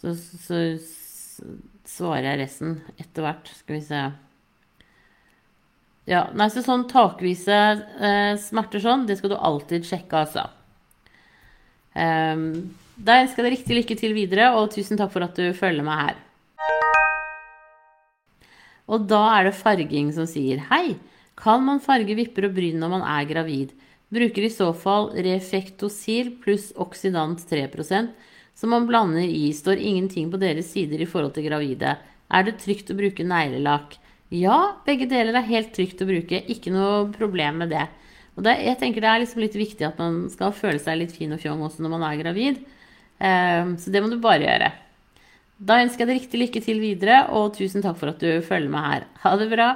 Så, 0.01 0.13
så, 0.17 0.61
så 0.81 1.55
svarer 1.87 2.31
jeg 2.31 2.43
resten 2.43 2.79
etter 2.97 3.25
hvert. 3.25 3.49
Skal 3.61 3.77
vi 3.77 3.83
se. 3.85 4.03
Ja, 6.05 6.27
nei, 6.37 6.51
så 6.53 6.61
sånn 6.61 6.85
takvise 6.89 7.55
eh, 7.97 8.35
smerter 8.37 8.83
sånn, 8.83 9.07
det 9.09 9.17
skal 9.17 9.31
du 9.33 9.39
alltid 9.39 9.87
sjekke, 9.87 10.21
altså. 10.21 10.45
Um, 11.95 12.75
da 12.95 13.21
ønsker 13.23 13.41
jeg 13.41 13.47
deg 13.47 13.55
riktig 13.55 13.77
lykke 13.79 13.97
til 13.97 14.13
videre, 14.13 14.51
og 14.53 14.69
tusen 14.75 14.99
takk 14.99 15.13
for 15.15 15.25
at 15.25 15.39
du 15.39 15.49
følger 15.57 15.85
meg 15.87 16.01
her. 16.03 16.21
Og 18.85 19.07
da 19.09 19.23
er 19.33 19.47
det 19.47 19.57
farging 19.57 20.11
som 20.13 20.27
sier 20.29 20.61
Hei, 20.69 20.99
kan 21.39 21.63
man 21.65 21.81
farge 21.81 22.13
vipper 22.17 22.45
og 22.47 22.53
bryn 22.53 22.77
når 22.79 22.91
man 22.93 23.05
er 23.15 23.25
gravid? 23.25 23.73
Bruker 24.13 24.45
i 24.45 24.53
så 24.53 24.69
fall 24.77 25.09
Refektosil 25.25 26.35
pluss 26.43 26.69
oksidant 26.77 27.41
3% 27.49 28.13
som 28.55 28.71
man 28.71 28.85
blander 28.87 29.25
i. 29.25 29.49
Står 29.57 29.81
ingenting 29.81 30.29
på 30.31 30.39
deres 30.39 30.69
sider 30.71 31.01
i 31.01 31.09
forhold 31.09 31.33
til 31.35 31.49
gravide. 31.49 31.97
Er 32.29 32.45
det 32.45 32.59
trygt 32.61 32.93
å 32.93 32.97
bruke 32.99 33.25
neglelakk? 33.25 33.97
Ja, 34.35 34.75
begge 34.87 35.07
deler 35.07 35.37
er 35.37 35.47
helt 35.47 35.71
trygt 35.75 36.01
å 36.03 36.07
bruke. 36.09 36.41
Ikke 36.51 36.73
noe 36.73 37.05
problem 37.13 37.61
med 37.63 37.71
det. 37.71 37.85
Og 38.35 38.43
det, 38.43 38.57
jeg 38.65 38.79
tenker 38.81 39.03
det 39.03 39.11
er 39.11 39.21
liksom 39.23 39.43
litt 39.43 39.55
viktig 39.55 39.85
at 39.87 39.99
man 40.01 40.25
skal 40.33 40.55
føle 40.55 40.81
seg 40.81 40.99
litt 40.99 41.13
fin 41.15 41.31
og 41.31 41.39
fjong 41.39 41.61
også 41.63 41.85
når 41.85 41.93
man 41.93 42.03
er 42.09 42.17
gravid. 42.19 42.59
Um, 43.15 43.75
så 43.79 43.93
det 43.93 44.01
må 44.03 44.09
du 44.11 44.17
bare 44.19 44.43
gjøre. 44.43 44.71
Da 45.55 45.79
ønsker 45.85 46.03
jeg 46.03 46.09
deg 46.09 46.17
riktig 46.19 46.41
lykke 46.41 46.61
til 46.65 46.81
videre, 46.83 47.19
og 47.31 47.53
tusen 47.55 47.85
takk 47.85 47.95
for 48.01 48.11
at 48.11 48.19
du 48.19 48.43
følger 48.43 48.71
meg 48.73 48.89
her. 48.89 49.05
Ha 49.23 49.35
det 49.39 49.47
bra. 49.53 49.69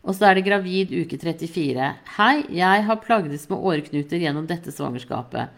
Og 0.00 0.16
så 0.16 0.30
er 0.30 0.38
det 0.38 0.46
gravid 0.46 0.94
uke 1.02 1.18
34. 1.20 1.90
Hei, 2.16 2.34
jeg 2.56 2.86
har 2.86 3.02
plagdes 3.04 3.44
med 3.50 3.60
åreknuter 3.60 4.24
gjennom 4.24 4.48
dette 4.48 4.72
svangerskapet. 4.72 5.52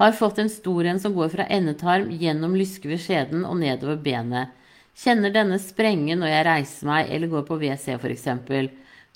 Har 0.00 0.16
fått 0.16 0.40
en 0.40 0.48
stor 0.48 0.88
en 0.88 1.02
som 1.02 1.12
går 1.12 1.28
fra 1.34 1.44
endetarm 1.52 2.08
gjennom 2.16 2.56
lyske 2.56 2.96
skjeden 2.96 3.44
og 3.44 3.60
nedover 3.60 4.00
benet. 4.00 4.56
Kjenner 4.98 5.32
denne 5.32 5.56
sprenge 5.62 6.16
når 6.18 6.30
jeg 6.34 6.46
reiser 6.48 6.88
meg 6.90 7.12
eller 7.14 7.30
går 7.32 7.46
på 7.48 7.58
WC 7.62 7.94
f.eks. 7.96 8.26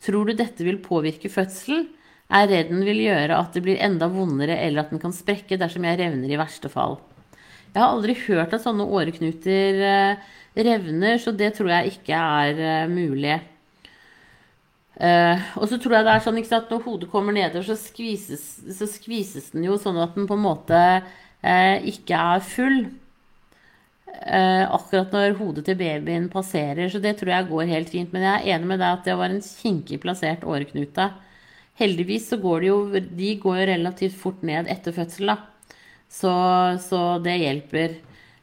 Tror 0.07 0.29
du 0.29 0.33
dette 0.37 0.65
vil 0.65 0.81
påvirke 0.83 1.31
fødselen? 1.33 1.89
Er 2.27 2.49
redd 2.51 2.73
den 2.73 2.83
vil 2.83 3.05
gjøre 3.05 3.37
at 3.39 3.55
det 3.55 3.63
blir 3.63 3.83
enda 3.83 4.09
vondere 4.11 4.57
eller 4.59 4.83
at 4.83 4.91
den 4.91 5.03
kan 5.03 5.15
sprekke 5.15 5.59
dersom 5.61 5.85
jeg 5.87 6.01
revner 6.01 6.33
i 6.33 6.41
verste 6.41 6.71
fall. 6.73 6.99
Jeg 7.71 7.83
har 7.83 7.93
aldri 7.93 8.17
hørt 8.25 8.55
at 8.57 8.65
sånne 8.65 8.87
åreknuter 8.89 9.83
eh, 9.85 10.33
revner, 10.57 11.21
så 11.21 11.31
det 11.37 11.53
tror 11.59 11.71
jeg 11.75 11.93
ikke 11.93 12.19
er 12.41 12.63
eh, 12.65 12.89
mulig. 12.91 13.37
Uh, 14.97 15.37
og 15.61 15.67
så 15.69 15.77
tror 15.77 15.99
jeg 15.99 16.07
det 16.07 16.13
er 16.15 16.23
sånn 16.25 16.39
at 16.41 16.71
når 16.73 16.85
hodet 16.87 17.11
kommer 17.13 17.35
nedover, 17.37 17.67
så 17.69 17.75
skvises, 17.77 18.45
så 18.79 18.87
skvises, 18.89 19.51
den 19.53 19.67
jo 19.67 19.77
sånn 19.77 19.99
at 20.01 20.15
den 20.17 20.25
på 20.25 20.39
en 20.39 20.47
måte 20.47 20.79
eh, 21.45 21.85
ikke 21.93 22.17
er 22.17 22.41
full 22.41 22.79
eh, 24.23 24.65
akkurat 24.65 25.13
når 25.15 25.37
hodet 25.39 25.67
til 25.69 25.79
babyen 25.81 26.29
passerer. 26.33 26.89
Så 26.93 27.01
det 27.03 27.17
tror 27.21 27.33
jeg 27.33 27.49
går 27.51 27.71
helt 27.73 27.93
fint. 27.93 28.13
Men 28.15 28.27
jeg 28.27 28.41
er 28.41 28.57
enig 28.57 28.71
med 28.73 28.83
deg 28.83 28.89
at 28.99 29.07
det 29.09 29.17
var 29.19 29.33
en 29.33 29.45
kinkig 29.45 30.01
plassert 30.03 30.47
åreknute. 30.47 31.11
Heldigvis 31.77 32.31
så 32.33 32.39
går 32.41 32.65
de 32.65 32.71
jo 32.71 32.79
De 32.97 33.35
går 33.43 33.59
jo 33.61 33.69
relativt 33.73 34.17
fort 34.17 34.43
ned 34.47 34.71
etter 34.73 34.97
fødsel, 34.97 35.35
da. 35.35 35.39
Så, 36.09 36.33
så 36.87 37.01
det 37.23 37.37
hjelper. 37.43 37.99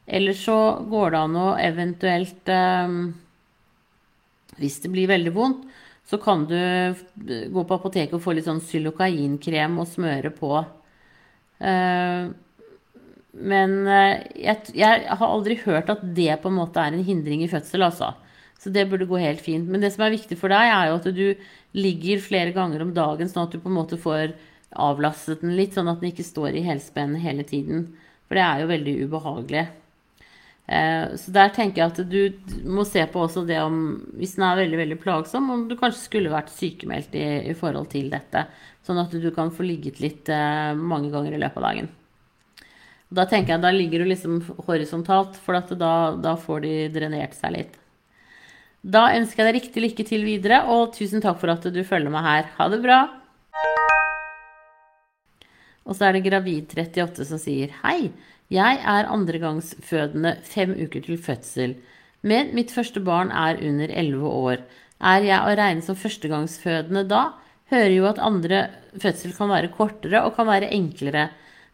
Ellers 0.05 0.43
så 0.45 0.57
går 0.89 1.13
det 1.13 1.21
an 1.23 1.37
å 1.39 1.47
eventuelt 1.63 2.51
eh, 2.51 2.97
Hvis 4.59 4.81
det 4.83 4.91
blir 4.93 5.09
veldig 5.09 5.33
vondt, 5.33 5.67
så 6.03 6.19
kan 6.19 6.43
du 6.45 6.57
gå 7.49 7.63
på 7.63 7.75
apoteket 7.77 8.17
og 8.17 8.21
få 8.25 8.33
litt 8.35 8.45
sånn 8.45 8.61
xylokainkrem 8.61 9.77
og 9.79 9.87
smøre 9.87 10.33
på. 10.35 10.57
Eh, 11.63 12.27
men 13.33 13.79
eh, 13.89 14.21
jeg, 14.37 14.73
jeg, 14.77 15.05
har 15.09 15.25
aldri 15.25 15.57
hørt 15.63 15.89
at 15.89 16.03
det 16.15 16.35
på 16.43 16.51
en 16.51 16.59
måte 16.59 16.81
er 16.81 16.93
en 16.93 17.05
hindring 17.05 17.41
i 17.45 17.49
fødsel, 17.49 17.85
altså. 17.87 18.13
Så 18.61 18.71
det 18.71 18.85
burde 18.91 19.09
gå 19.09 19.19
helt 19.19 19.41
fint. 19.43 19.67
Men 19.67 19.81
det 19.83 19.91
som 19.95 20.05
er 20.05 20.13
viktig 20.13 20.37
for 20.39 20.53
deg, 20.53 20.69
er 20.69 20.89
jo 20.89 20.99
at 20.99 21.07
du 21.17 21.25
ligger 21.75 22.21
flere 22.23 22.53
ganger 22.55 22.85
om 22.85 22.93
dagen, 22.95 23.29
sånn 23.29 23.47
at 23.47 23.55
du 23.55 23.59
på 23.59 23.71
en 23.71 23.79
måte 23.79 23.99
får 23.99 24.35
avlastet 24.73 25.41
den 25.43 25.55
litt, 25.57 25.73
sånn 25.75 25.89
at 25.91 25.99
den 26.01 26.13
ikke 26.13 26.25
står 26.25 26.55
i 26.55 26.65
helspenn 26.65 27.17
hele 27.21 27.45
tiden. 27.47 27.89
For 28.29 28.39
det 28.39 28.45
er 28.45 28.61
jo 28.61 28.69
veldig 28.69 28.93
ubehagelig. 29.07 29.65
Eh, 30.63 31.15
så 31.19 31.33
der 31.35 31.51
tenker 31.57 31.81
jeg 31.81 31.91
at 31.91 31.99
du 32.07 32.69
må 32.71 32.85
se 32.87 33.03
på 33.11 33.25
også 33.25 33.43
det 33.49 33.59
om, 33.59 33.81
hvis 34.15 34.37
den 34.37 34.45
er 34.47 34.61
veldig 34.61 34.79
veldig 34.79 34.99
plagsom, 35.01 35.49
om 35.51 35.65
du 35.67 35.75
kanskje 35.79 36.05
skulle 36.05 36.31
vært 36.31 36.53
sykemeldt 36.53 37.17
i, 37.19 37.25
i 37.51 37.57
forhold 37.57 37.89
til 37.91 38.13
dette. 38.13 38.45
Sånn 38.85 39.01
at 39.01 39.11
du 39.11 39.27
kan 39.35 39.51
få 39.51 39.67
ligget 39.67 39.99
litt 40.03 40.31
eh, 40.31 40.71
mange 40.77 41.11
ganger 41.11 41.35
i 41.35 41.43
løpet 41.43 41.59
av 41.59 41.69
dagen. 41.71 41.91
Da 43.13 43.27
tenker 43.29 43.53
jeg, 43.53 43.61
da 43.61 43.69
ligger 43.73 44.01
du 44.01 44.09
liksom 44.09 44.39
horisontalt, 44.65 45.37
for 45.37 45.59
da, 45.77 45.93
da 46.17 46.33
får 46.39 46.63
de 46.65 46.75
drenert 46.95 47.35
seg 47.37 47.53
litt. 47.53 47.75
Da 48.83 49.11
ønsker 49.15 49.43
jeg 49.43 49.47
deg 49.47 49.57
riktig 49.59 49.83
lykke 49.83 50.05
til 50.07 50.25
videre, 50.25 50.63
og 50.73 50.95
tusen 50.95 51.21
takk 51.23 51.37
for 51.39 51.53
at 51.53 51.67
du 51.69 51.83
følger 51.87 52.11
meg 52.11 52.25
her. 52.25 52.49
Ha 52.57 52.67
det 52.73 52.81
bra! 52.83 53.01
Og 55.83 55.97
så 55.97 56.07
er 56.07 56.15
det 56.15 56.25
gravid 56.25 56.71
38 56.73 57.27
som 57.27 57.39
sier 57.41 57.73
Hei, 57.83 58.13
jeg 58.51 58.79
er 58.79 59.09
andregangsfødende 59.11 60.37
fem 60.47 60.73
uker 60.75 61.03
til 61.05 61.19
fødsel. 61.21 61.77
Men 62.23 62.53
mitt 62.55 62.71
første 62.71 63.03
barn 63.03 63.31
er 63.35 63.59
under 63.59 63.91
11 63.91 64.25
år. 64.31 64.65
Er 65.03 65.25
jeg 65.27 65.39
å 65.43 65.55
regne 65.59 65.83
som 65.85 65.99
førstegangsfødende 65.99 67.05
da? 67.11 67.23
Hører 67.71 67.93
jo 67.93 68.09
at 68.09 68.21
andre 68.23 68.65
fødsel 68.99 69.33
kan 69.35 69.51
være 69.51 69.71
kortere 69.75 70.23
og 70.23 70.35
kan 70.37 70.47
være 70.47 70.71
enklere. 70.75 71.29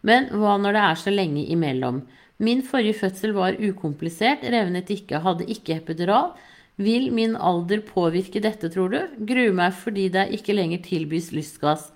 Men 0.06 0.30
hva 0.32 0.56
når 0.62 0.76
det 0.76 0.84
er 0.86 1.02
så 1.02 1.14
lenge 1.14 1.44
imellom? 1.52 2.04
Min 2.40 2.62
forrige 2.64 3.02
fødsel 3.02 3.34
var 3.36 3.58
ukomplisert, 3.60 4.46
revnet 4.48 4.92
ikke, 4.94 5.20
hadde 5.26 5.50
ikke 5.52 5.76
epidural. 5.82 6.32
Vil 6.80 7.10
min 7.12 7.36
alder 7.36 7.82
påvirke 7.84 8.40
dette, 8.40 8.70
tror 8.72 8.94
du? 8.94 9.00
Gruer 9.28 9.52
meg 9.56 9.76
fordi 9.76 10.08
det 10.14 10.30
ikke 10.38 10.56
lenger 10.56 10.86
tilbys 10.86 11.34
lystgass. 11.36 11.90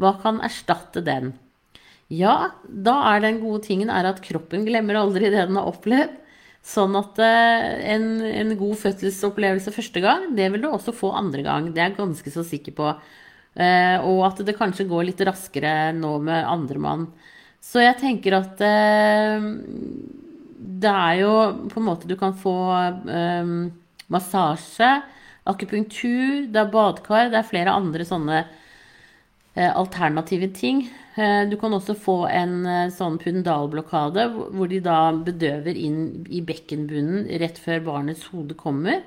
Hva 0.00 0.14
kan 0.22 0.40
erstatte 0.40 1.02
den? 1.04 1.34
Ja, 2.10 2.56
da 2.64 2.96
er 3.12 3.20
den 3.22 3.42
gode 3.42 3.62
tingen 3.68 3.92
at 3.92 4.22
kroppen 4.24 4.64
glemmer 4.66 4.98
aldri 4.98 5.28
det 5.28 5.44
den 5.44 5.60
har 5.60 5.68
opplevd. 5.68 6.16
Sånn 6.66 6.96
at 6.98 7.16
eh, 7.24 7.68
en, 7.94 8.08
en, 8.20 8.50
god 8.60 8.76
fødselsopplevelse 8.82 9.72
første 9.72 10.00
gang, 10.04 10.26
det 10.36 10.50
vil 10.52 10.64
du 10.64 10.68
også 10.68 10.92
få 10.92 11.12
andre 11.16 11.44
gang. 11.46 11.70
Det 11.72 11.80
er 11.80 11.88
jeg 11.88 12.00
ganske 12.00 12.32
så 12.34 12.44
sikker 12.44 12.74
på. 12.76 12.88
Eh, 13.56 13.96
og 14.04 14.24
at 14.26 14.42
det 14.44 14.58
kanskje 14.58 14.88
går 14.90 15.08
litt 15.08 15.22
raskere 15.24 15.92
nå 15.96 16.18
med 16.24 16.44
andremann. 16.44 17.06
Så 17.60 17.82
jeg 17.84 17.98
tenker 18.00 18.38
at 18.38 18.60
eh, 18.64 19.48
det 20.80 20.90
er 20.90 21.20
jo 21.20 21.32
på 21.70 21.80
en 21.80 21.86
måte 21.86 22.08
du 22.08 22.16
kan 22.18 22.34
få 22.36 22.56
eh, 23.08 23.52
massasje, 24.10 24.90
akupunktur, 25.50 26.48
det 26.52 26.60
er 26.60 26.72
badekar, 26.72 27.30
det 27.32 27.40
er 27.40 27.48
flere 27.48 27.74
andre 27.76 28.06
sånne 28.06 28.40
eh, 28.42 29.70
alternative 29.70 30.50
ting. 30.56 30.82
Eh, 31.16 31.48
du 31.50 31.56
kan 31.60 31.74
også 31.74 31.96
få 31.98 32.16
en 32.30 32.60
eh, 32.66 32.92
sånn 32.94 33.18
pundalblokade 33.20 34.26
hvor 34.54 34.70
de 34.70 34.80
da 34.84 35.10
bedøver 35.12 35.76
inn 35.76 36.26
i 36.30 36.42
bekkenbunnen 36.46 37.26
rett 37.42 37.58
før 37.60 37.82
barnets 37.88 38.28
hode 38.32 38.56
kommer. 38.58 39.02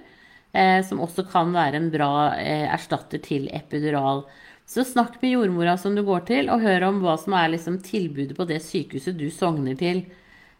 Eh, 0.54 0.80
som 0.86 1.02
også 1.02 1.26
kan 1.32 1.54
være 1.56 1.80
en 1.80 1.90
bra 1.94 2.12
erstatter 2.38 3.22
til 3.24 3.48
epidural. 3.56 4.26
Så 4.66 4.86
snakk 4.88 5.20
med 5.22 5.36
jordmora 5.36 5.78
som 5.78 5.96
du 5.96 6.04
går 6.08 6.26
til, 6.30 6.50
og 6.50 6.64
hør 6.64 6.88
om 6.88 7.02
hva 7.04 7.18
som 7.20 7.36
er 7.38 7.52
liksom 7.54 7.82
tilbudet 7.84 8.38
på 8.38 8.48
det 8.50 8.62
sykehuset 8.64 9.18
du 9.20 9.28
sogner 9.32 9.76
til. 9.80 10.06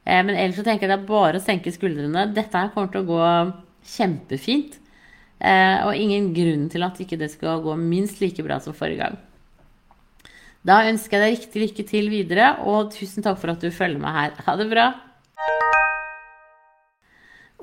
Men 0.04 0.34
ellers 0.36 0.58
så 0.60 0.66
tenker 0.68 0.86
jeg 0.86 0.92
det 0.92 1.00
er 1.00 1.12
bare 1.12 1.40
å 1.40 1.44
senke 1.44 1.72
skuldrene. 1.72 2.26
Dette 2.36 2.60
her 2.60 2.74
kommer 2.74 2.92
til 2.92 3.06
å 3.06 3.08
gå 3.08 3.22
kjempefint. 3.96 4.76
Og 5.40 5.96
ingen 5.96 6.34
grunn 6.36 6.68
til 6.72 6.84
at 6.84 7.00
ikke 7.00 7.20
det 7.20 7.32
skal 7.32 7.64
gå 7.64 7.78
minst 7.80 8.20
like 8.20 8.44
bra 8.44 8.60
som 8.64 8.76
forrige 8.76 9.06
gang. 9.06 9.16
Da 10.64 10.82
ønsker 10.88 11.18
jeg 11.18 11.24
deg 11.24 11.34
riktig 11.38 11.64
lykke 11.64 11.88
til 11.88 12.12
videre, 12.12 12.52
og 12.68 12.92
tusen 12.94 13.24
takk 13.24 13.40
for 13.40 13.52
at 13.52 13.64
du 13.64 13.72
følger 13.72 14.00
meg 14.04 14.16
her. 14.16 14.38
Ha 14.46 14.56
det 14.60 14.68
bra! 14.72 14.86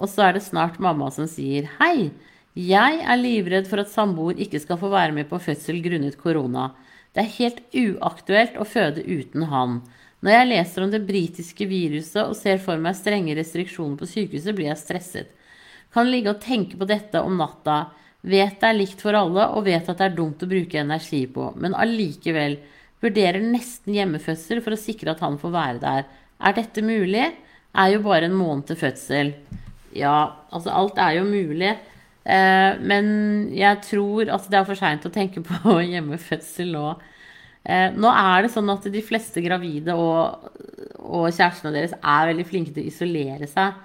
Og 0.01 0.09
så 0.09 0.27
er 0.27 0.37
det 0.37 0.45
snart 0.45 0.81
mamma 0.81 1.09
som 1.13 1.29
sier 1.29 1.69
hei. 1.79 2.11
Jeg 2.61 2.99
er 3.01 3.17
livredd 3.21 3.69
for 3.71 3.81
at 3.81 3.93
samboer 3.93 4.41
ikke 4.43 4.59
skal 4.61 4.79
få 4.81 4.91
være 4.93 5.15
med 5.17 5.29
på 5.31 5.39
fødsel 5.41 5.79
grunnet 5.85 6.19
korona. 6.21 6.71
Det 7.15 7.23
er 7.23 7.37
helt 7.39 7.61
uaktuelt 7.73 8.59
å 8.61 8.67
føde 8.69 9.05
uten 9.07 9.47
han. 9.49 9.79
Når 10.21 10.35
jeg 10.35 10.49
leser 10.51 10.85
om 10.85 10.91
det 10.93 11.07
britiske 11.09 11.69
viruset 11.71 12.21
og 12.27 12.37
ser 12.37 12.61
for 12.61 12.81
meg 12.83 12.99
strenge 12.99 13.37
restriksjoner 13.39 13.97
på 13.97 14.09
sykehuset, 14.11 14.53
blir 14.57 14.69
jeg 14.69 14.81
stresset. 14.83 15.31
Kan 15.95 16.11
ligge 16.11 16.35
og 16.35 16.43
tenke 16.43 16.77
på 16.79 16.89
dette 16.91 17.23
om 17.25 17.39
natta. 17.41 17.79
Vet 18.21 18.59
det 18.61 18.69
er 18.69 18.77
likt 18.77 19.01
for 19.01 19.17
alle, 19.17 19.47
og 19.57 19.65
vet 19.65 19.89
at 19.89 20.03
det 20.03 20.11
er 20.11 20.19
dumt 20.19 20.43
å 20.45 20.51
bruke 20.51 20.83
energi 20.83 21.23
på. 21.31 21.53
Men 21.57 21.79
allikevel. 21.79 22.59
Vurderer 23.01 23.41
nesten 23.41 23.97
hjemmefødsel 23.97 24.61
for 24.61 24.77
å 24.77 24.81
sikre 24.81 25.15
at 25.15 25.23
han 25.25 25.39
får 25.41 25.55
være 25.55 25.81
der. 25.81 26.05
Er 26.37 26.59
dette 26.59 26.85
mulig? 26.85 27.31
Er 27.73 27.95
jo 27.95 28.03
bare 28.05 28.29
en 28.29 28.37
måned 28.37 28.69
til 28.69 28.77
fødsel. 28.83 29.33
Ja, 29.97 30.35
altså 30.53 30.75
alt 30.77 31.01
er 31.01 31.17
jo 31.17 31.25
mulig. 31.25 31.73
Eh, 32.25 32.77
men 32.85 33.07
jeg 33.57 33.81
tror 33.87 34.29
at 34.35 34.49
det 34.53 34.59
er 34.59 34.67
for 34.69 34.79
seint 34.79 35.07
å 35.09 35.13
tenke 35.13 35.43
på 35.45 35.79
hjemmefødsel 35.93 36.73
nå. 36.75 36.87
Eh, 37.65 37.89
nå 37.97 38.13
er 38.13 38.45
det 38.45 38.53
sånn 38.55 38.71
at 38.73 38.89
de 38.93 39.03
fleste 39.05 39.43
gravide 39.45 39.97
og, 39.97 40.49
og 41.01 41.29
kjærestene 41.33 41.75
deres 41.77 41.97
er 41.97 42.31
veldig 42.33 42.47
flinke 42.49 42.75
til 42.77 42.85
å 42.87 42.93
isolere 42.93 43.49
seg 43.51 43.77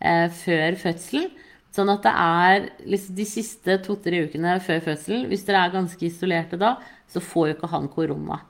eh, 0.00 0.28
før 0.42 0.78
fødselen. 0.80 1.32
Sånn 1.72 1.88
at 1.88 2.04
det 2.04 2.12
er 2.20 2.66
liksom 2.92 3.16
de 3.16 3.24
siste 3.28 3.78
to-tre 3.84 4.26
ukene 4.26 4.58
før 4.60 4.82
fødselen, 4.84 5.24
hvis 5.30 5.44
dere 5.46 5.62
er 5.64 5.72
ganske 5.72 6.04
isolerte 6.04 6.58
da, 6.60 6.74
så 7.08 7.22
får 7.24 7.46
jo 7.48 7.54
ikke 7.56 7.70
han 7.72 7.88
korona. 7.92 8.42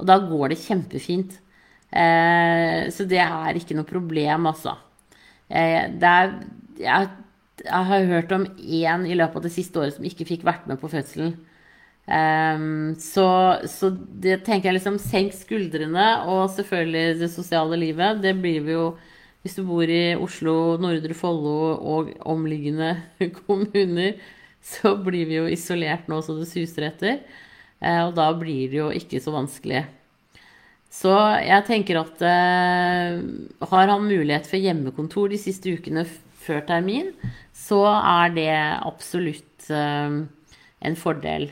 Og 0.00 0.06
da 0.08 0.16
går 0.24 0.54
det 0.54 0.62
kjempefint. 0.62 1.34
Så 1.90 3.04
det 3.10 3.18
er 3.20 3.58
ikke 3.58 3.76
noe 3.76 3.84
problem, 3.84 4.46
altså. 4.48 4.72
det 5.50 6.08
er, 6.08 6.32
jeg, 6.80 7.10
jeg, 7.64 7.84
har 7.90 8.10
hørt 8.10 8.32
om 8.36 8.46
én 8.58 9.06
i 9.08 9.16
løpet 9.18 9.40
av 9.40 9.46
det 9.46 9.54
siste 9.54 9.80
året 9.80 9.96
som 9.96 10.06
ikke 10.06 10.26
fikk 10.28 10.44
vært 10.48 10.66
med 10.70 10.80
på 10.80 10.90
fødselen. 10.92 11.36
Um, 12.10 12.96
så, 12.98 13.26
så, 13.70 13.92
det 13.92 14.40
tenker 14.46 14.70
jeg 14.70 14.80
liksom 14.80 14.96
Senk 14.98 15.36
skuldrene, 15.36 16.08
og 16.26 16.50
selvfølgelig 16.56 17.20
det 17.20 17.30
sosiale 17.32 17.78
livet. 17.78 18.22
Det 18.24 18.34
blir 18.40 18.64
vi 18.66 18.74
jo 18.74 18.90
hvis 19.40 19.56
du 19.56 19.62
bor 19.64 19.88
i 19.88 20.16
Oslo, 20.20 20.76
Nordre 20.80 21.16
Follo 21.16 21.72
og 21.78 22.10
omliggende 22.28 22.92
kommuner, 23.46 24.18
så 24.60 24.92
blir 25.00 25.30
vi 25.30 25.38
jo 25.38 25.46
isolert 25.48 26.10
nå 26.12 26.18
så 26.20 26.36
det 26.36 26.50
suser 26.50 26.90
etter. 26.90 27.22
Eh, 27.80 28.02
og 28.04 28.12
da 28.18 28.28
blir 28.36 28.68
det 28.68 28.82
jo 28.82 28.90
ikke 28.92 29.22
så 29.24 29.32
vanskelig. 29.32 29.86
Så 30.92 31.14
jeg 31.40 31.64
tenker 31.68 32.02
at 32.02 32.20
eh, 32.26 33.20
har 33.70 33.92
han 33.94 34.08
mulighet 34.10 34.48
for 34.50 34.60
hjemmekontor 34.60 35.30
de 35.32 35.38
siste 35.40 35.72
ukene 35.72 36.04
før 36.40 36.64
termin, 36.68 37.12
så 37.60 37.80
er 37.86 38.32
det 38.36 38.52
absolutt 38.88 39.70
eh, 39.72 40.20
en 40.88 40.96
fordel. 40.98 41.50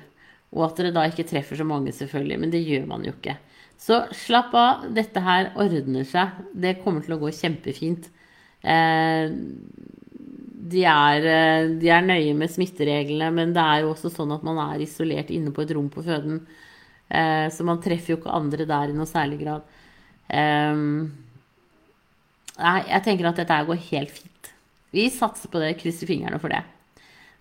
Og 0.57 0.65
at 0.65 0.81
dere 0.81 0.95
da 0.97 1.05
ikke 1.09 1.27
treffer 1.29 1.61
så 1.61 1.67
mange, 1.69 1.93
selvfølgelig. 1.93 2.39
Men 2.41 2.55
det 2.55 2.65
gjør 2.65 2.87
man 2.89 3.05
jo 3.05 3.13
ikke. 3.13 3.37
Så 3.79 4.01
slapp 4.17 4.55
av. 4.59 4.87
Dette 4.97 5.21
her 5.23 5.53
ordner 5.61 6.07
seg. 6.09 6.41
Det 6.57 6.79
kommer 6.85 7.05
til 7.05 7.19
å 7.19 7.21
gå 7.21 7.33
kjempefint. 7.37 8.09
Eh, 8.63 9.27
de 10.69 10.83
er, 10.89 11.29
eh, 11.35 11.69
de 11.81 11.93
er, 11.93 12.09
nøye 12.09 12.33
med 12.37 12.53
smittereglene, 12.53 13.29
men 13.35 13.53
det 13.57 13.65
er 13.65 13.85
jo 13.85 13.93
også 13.93 14.11
sånn 14.13 14.33
at 14.35 14.43
man 14.47 14.59
er 14.65 14.85
isolert 14.85 15.31
inne 15.35 15.53
på 15.55 15.63
et 15.65 15.73
rom 15.77 15.89
på 15.93 16.05
føden. 16.07 16.43
Så 17.09 17.65
man 17.65 17.79
treffer 17.81 18.13
jo 18.13 18.19
ikke 18.19 18.35
andre 18.37 18.67
der 18.69 18.91
i 18.91 18.93
noe 18.93 19.09
særlig 19.09 19.39
grad. 19.41 19.63
Nei, 22.59 22.81
jeg 22.85 23.01
tenker 23.07 23.31
at 23.31 23.41
dette 23.41 23.57
går 23.65 23.81
helt 23.87 24.13
fint. 24.13 24.38
Vi 24.95 25.09
satser 25.13 25.53
på 25.53 25.61
det, 25.61 25.77
krysser 25.81 26.09
fingrene 26.09 26.41
for 26.41 26.53
det. 26.53 26.63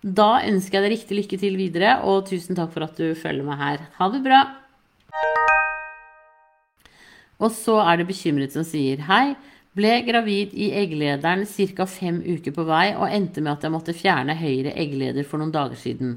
Da 0.02 0.44
ønsker 0.46 0.78
jeg 0.78 0.84
deg 0.84 0.94
riktig 0.94 1.16
lykke 1.18 1.38
til 1.40 1.56
videre, 1.58 1.98
og 2.06 2.28
tusen 2.28 2.58
takk 2.58 2.70
for 2.74 2.86
at 2.86 2.98
du 3.00 3.16
følger 3.18 3.46
meg 3.46 3.58
her. 3.58 3.86
Ha 3.98 4.10
det 4.12 4.22
bra! 4.26 4.42
Og 7.38 7.54
så 7.54 7.78
er 7.84 7.98
det 8.00 8.08
bekymret 8.08 8.54
som 8.54 8.66
sier 8.66 9.02
hei. 9.08 9.36
Ble 9.78 9.92
gravid 10.06 10.54
i 10.58 10.72
egglederen 10.74 11.44
ca. 11.46 11.86
fem 11.86 12.18
uker 12.24 12.54
på 12.54 12.64
vei 12.66 12.96
og 12.96 13.10
endte 13.14 13.42
med 13.44 13.52
at 13.52 13.66
jeg 13.66 13.74
måtte 13.74 13.94
fjerne 13.94 14.34
høyre 14.38 14.74
eggleder 14.74 15.26
for 15.26 15.38
noen 15.38 15.54
dager 15.54 15.78
siden. 15.78 16.16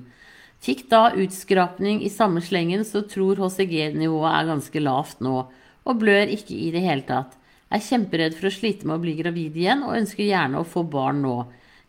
Fikk 0.62 0.88
da 0.90 1.10
utskrapning 1.18 2.02
i 2.06 2.10
samme 2.10 2.42
slengen, 2.42 2.84
så 2.86 3.02
tror 3.10 3.40
HCG-nivået 3.42 4.34
er 4.34 4.50
ganske 4.50 4.82
lavt 4.82 5.22
nå, 5.26 5.46
og 5.86 6.02
blør 6.02 6.30
ikke 6.34 6.58
i 6.58 6.70
det 6.74 6.84
hele 6.86 7.06
tatt. 7.06 7.38
Er 7.72 7.84
kjemperedd 7.84 8.36
for 8.36 8.50
å 8.50 8.54
slite 8.54 8.88
med 8.88 8.98
å 8.98 9.04
bli 9.04 9.16
gravid 9.20 9.56
igjen, 9.56 9.84
og 9.88 9.96
ønsker 9.96 10.28
gjerne 10.28 10.60
å 10.60 10.68
få 10.68 10.84
barn 10.84 11.22
nå. 11.24 11.36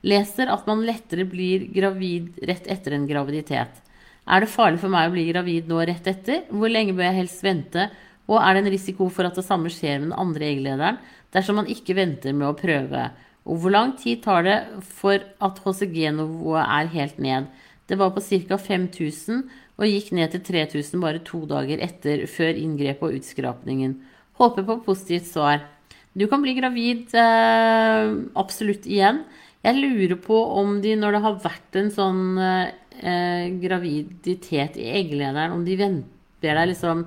Leser 0.06 0.50
at 0.50 0.66
man 0.70 0.84
lettere 0.86 1.26
blir 1.26 1.66
gravid 1.74 2.38
rett 2.46 2.68
etter 2.70 2.94
en 2.94 3.08
graviditet. 3.08 3.80
Er 4.30 4.42
det 4.42 4.52
farlig 4.52 4.78
for 4.82 4.92
meg 4.94 5.08
å 5.08 5.14
bli 5.14 5.26
gravid 5.30 5.68
nå 5.70 5.80
rett 5.82 6.06
etter? 6.06 6.44
Hvor 6.50 6.70
lenge 6.70 6.94
bør 6.94 7.08
jeg 7.08 7.18
helst 7.18 7.42
vente? 7.42 7.88
Og 8.30 8.38
er 8.38 8.54
det 8.54 8.62
en 8.62 8.72
risiko 8.74 9.08
for 9.10 9.26
at 9.26 9.38
det 9.38 9.46
samme 9.46 9.70
skjer 9.72 9.98
med 9.98 10.10
den 10.10 10.20
andre 10.22 10.46
egglederen 10.52 11.00
dersom 11.34 11.58
man 11.58 11.70
ikke 11.70 11.96
venter 11.98 12.36
med 12.36 12.52
å 12.52 12.58
prøve? 12.58 13.08
Og 13.42 13.58
hvor 13.58 13.74
lang 13.74 13.96
tid 13.98 14.22
tar 14.22 14.46
det 14.46 14.58
for 14.86 15.18
at 15.18 15.58
HCG-nivået 15.64 16.62
er 16.62 16.92
helt 16.94 17.18
ned? 17.18 17.50
Det 17.90 17.98
var 17.98 18.14
på 18.14 18.22
ca. 18.22 18.58
5000 18.62 19.42
og 19.80 19.88
gikk 19.88 20.12
ned 20.14 20.30
til 20.30 20.44
3000 20.46 21.02
bare 21.02 21.22
to 21.26 21.42
dager 21.50 21.82
etter, 21.82 22.28
før 22.30 22.54
inngrepet 22.54 23.02
og 23.08 23.18
utskrapningen. 23.18 23.96
Håper 24.42 24.66
på 24.66 24.81
positivt 24.88 25.31
svar. 25.31 25.62
Du 26.18 26.26
kan 26.28 26.42
bli 26.42 26.57
gravid 26.59 27.14
eh, 27.16 28.12
absolutt 28.37 28.88
igjen. 28.90 29.22
Jeg 29.62 29.78
lurer 29.78 30.18
på 30.20 30.37
om 30.59 30.81
de, 30.83 30.96
når 30.98 31.14
det 31.14 31.24
har 31.24 31.42
vært 31.44 31.78
en 31.78 31.90
sånn 31.94 32.22
eh, 32.42 33.46
graviditet 33.62 34.76
i 34.83 34.90
egglederen, 34.98 35.55
om 35.55 35.62
de 35.64 35.78
venter 35.78 36.59
deg 36.59 36.72
liksom 36.74 37.07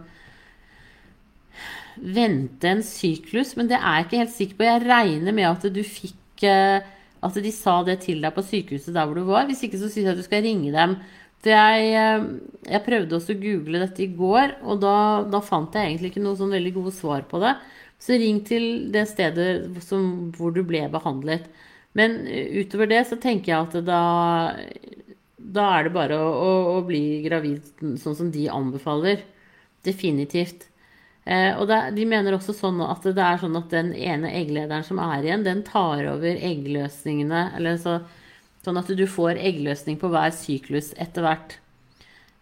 Vente 1.95 2.67
en 2.67 2.81
syklus, 2.83 3.53
men 3.55 3.69
det 3.69 3.77
er 3.77 4.01
jeg 4.01 4.05
ikke 4.05 4.19
helt 4.19 4.33
sikker 4.35 4.57
på. 4.59 4.65
Jeg 4.67 4.83
regner 4.83 5.35
med 5.35 5.47
at 5.47 5.67
du 5.71 5.79
fikk 5.79 6.43
eh, 6.43 6.83
At 7.23 7.37
de 7.41 7.51
sa 7.55 7.77
det 7.87 8.01
til 8.03 8.19
deg 8.21 8.35
på 8.35 8.43
sykehuset 8.43 8.93
der 8.93 9.07
hvor 9.07 9.15
du 9.15 9.23
var. 9.29 9.47
Hvis 9.47 9.63
ikke 9.65 9.79
så 9.79 9.87
syns 9.87 10.03
jeg 10.03 10.11
at 10.11 10.19
du 10.19 10.25
skal 10.25 10.43
ringe 10.43 10.73
dem. 10.75 10.97
Jeg, 11.45 11.89
eh, 11.93 12.23
jeg, 12.71 12.83
prøvde 12.87 13.17
også 13.19 13.35
å 13.35 13.41
google 13.41 13.81
dette 13.83 14.01
i 14.05 14.11
går, 14.17 14.55
og 14.65 14.79
da, 14.81 14.97
da 15.29 15.41
fant 15.45 15.75
jeg 15.75 15.91
egentlig 15.91 16.13
ikke 16.13 16.23
noe 16.25 16.39
sånn 16.39 16.55
veldig 16.55 16.73
gode 16.79 16.93
svar 16.95 17.27
på 17.29 17.41
det. 17.43 17.53
Så 18.01 18.17
ring 18.19 18.41
til 18.45 18.89
det 18.93 19.05
stedet 19.11 19.83
som, 19.85 20.31
hvor 20.35 20.55
du 20.55 20.63
ble 20.67 20.83
behandlet. 20.93 21.47
Men 21.95 22.25
utover 22.27 22.89
det 22.91 23.05
så 23.07 23.17
tenker 23.21 23.53
jeg 23.53 23.69
at 23.69 23.77
da, 23.87 24.01
da 25.37 25.67
er 25.77 25.87
det 25.87 25.93
bare 25.95 26.17
å, 26.19 26.31
å, 26.33 26.49
å, 26.75 26.79
bli 26.87 27.21
gravid 27.23 27.63
sånn 28.01 28.17
som 28.17 28.31
de 28.33 28.49
anbefaler. 28.51 29.23
Definitivt. 29.85 30.67
Eh, 31.23 31.53
og 31.57 31.69
det, 31.69 31.79
de 31.95 32.05
mener 32.09 32.35
også 32.35 32.53
sånn 32.57 32.83
at 32.85 33.05
det 33.05 33.21
er 33.23 33.39
sånn 33.41 33.55
at 33.57 33.71
den 33.73 33.93
ene 33.95 34.33
egglederen 34.41 34.85
som 34.85 34.99
er 35.01 35.23
igjen, 35.23 35.45
den 35.47 35.63
tar 35.65 36.03
over 36.11 36.41
eggløsningene. 36.49 37.47
Eller 37.57 37.79
så, 37.81 37.99
sånn 38.65 38.81
at 38.81 38.89
du 38.89 39.05
får 39.09 39.39
eggløsning 39.39 39.99
på 40.01 40.09
hver 40.11 40.33
syklus 40.35 40.91
etter 40.97 41.25
hvert. 41.25 41.59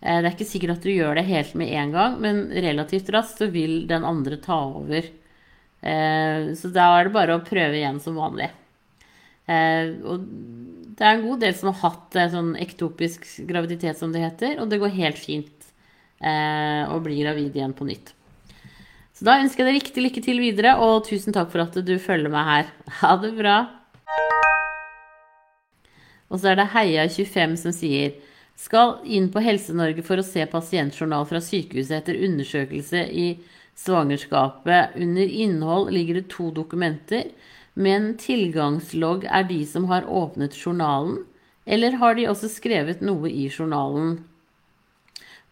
Eh, 0.04 0.20
det 0.20 0.28
er 0.28 0.34
ikke 0.34 0.48
sikkert 0.48 0.78
at 0.78 0.88
du 0.88 0.92
gjør 0.92 1.20
det 1.20 1.28
helt 1.30 1.54
med 1.60 1.72
en 1.80 1.94
gang, 1.96 2.18
men 2.24 2.44
relativt 2.52 3.12
raskt 3.16 3.40
så 3.40 3.48
vil 3.52 3.84
den 3.90 4.08
andre 4.08 4.40
ta 4.44 4.60
over. 4.82 5.08
Eh, 5.84 6.50
så 6.60 6.72
da 6.76 6.90
er 6.98 7.08
det 7.08 7.16
bare 7.16 7.38
å 7.38 7.46
prøve 7.46 7.80
igjen 7.80 8.02
som 8.04 8.20
vanlig. 8.20 8.50
Eh, 9.48 9.96
og 10.04 10.28
det 10.94 11.08
er 11.08 11.16
en 11.16 11.28
god 11.28 11.44
del 11.44 11.56
som 11.58 11.72
har 11.72 11.80
hatt 11.86 12.20
sånn 12.34 12.54
ektopisk 12.60 13.26
graviditet, 13.48 14.00
som 14.00 14.12
det 14.14 14.24
heter, 14.24 14.60
og 14.62 14.70
det 14.72 14.82
går 14.84 15.00
helt 15.00 15.20
fint 15.20 15.50
å 16.24 16.98
bli 17.04 17.18
gravid 17.20 17.58
igjen 17.58 17.74
på 17.76 17.84
nytt. 17.84 18.14
Så 19.12 19.26
da 19.28 19.34
ønsker 19.42 19.66
jeg 19.66 19.68
deg 19.68 19.76
riktig 19.82 20.06
lykke 20.06 20.24
til 20.24 20.40
videre, 20.40 20.78
og 20.80 21.04
tusen 21.10 21.36
takk 21.36 21.52
for 21.52 21.66
at 21.66 21.76
du 21.84 21.98
følger 22.00 22.32
meg 22.32 22.48
her. 22.48 22.72
Ha 23.02 23.18
det 23.20 23.34
bra. 23.36 23.58
Og 26.34 26.42
så 26.42 26.52
er 26.52 26.60
det 26.60 26.72
Heia25 26.74 27.58
som 27.62 27.76
sier 27.76 28.18
skal 28.58 29.00
inn 29.06 29.30
på 29.34 29.42
Helse-Norge 29.42 30.04
for 30.06 30.18
å 30.18 30.26
se 30.26 30.46
pasientjournal 30.50 31.26
fra 31.30 31.42
sykehuset 31.42 32.00
etter 32.02 32.22
undersøkelse 32.26 33.06
i 33.10 33.28
svangerskapet. 33.78 34.98
Under 34.98 35.38
innhold 35.46 35.94
ligger 35.94 36.20
det 36.20 36.30
to 36.34 36.50
dokumenter 36.54 37.30
men 37.74 38.14
tilgangslogg 38.22 39.26
er 39.26 39.48
de 39.50 39.64
som 39.66 39.88
har 39.90 40.06
åpnet 40.06 40.54
journalen, 40.58 41.24
eller 41.66 41.98
har 41.98 42.16
de 42.18 42.28
også 42.30 42.52
skrevet 42.52 43.02
noe 43.02 43.32
i 43.32 43.48
journalen? 43.50 44.20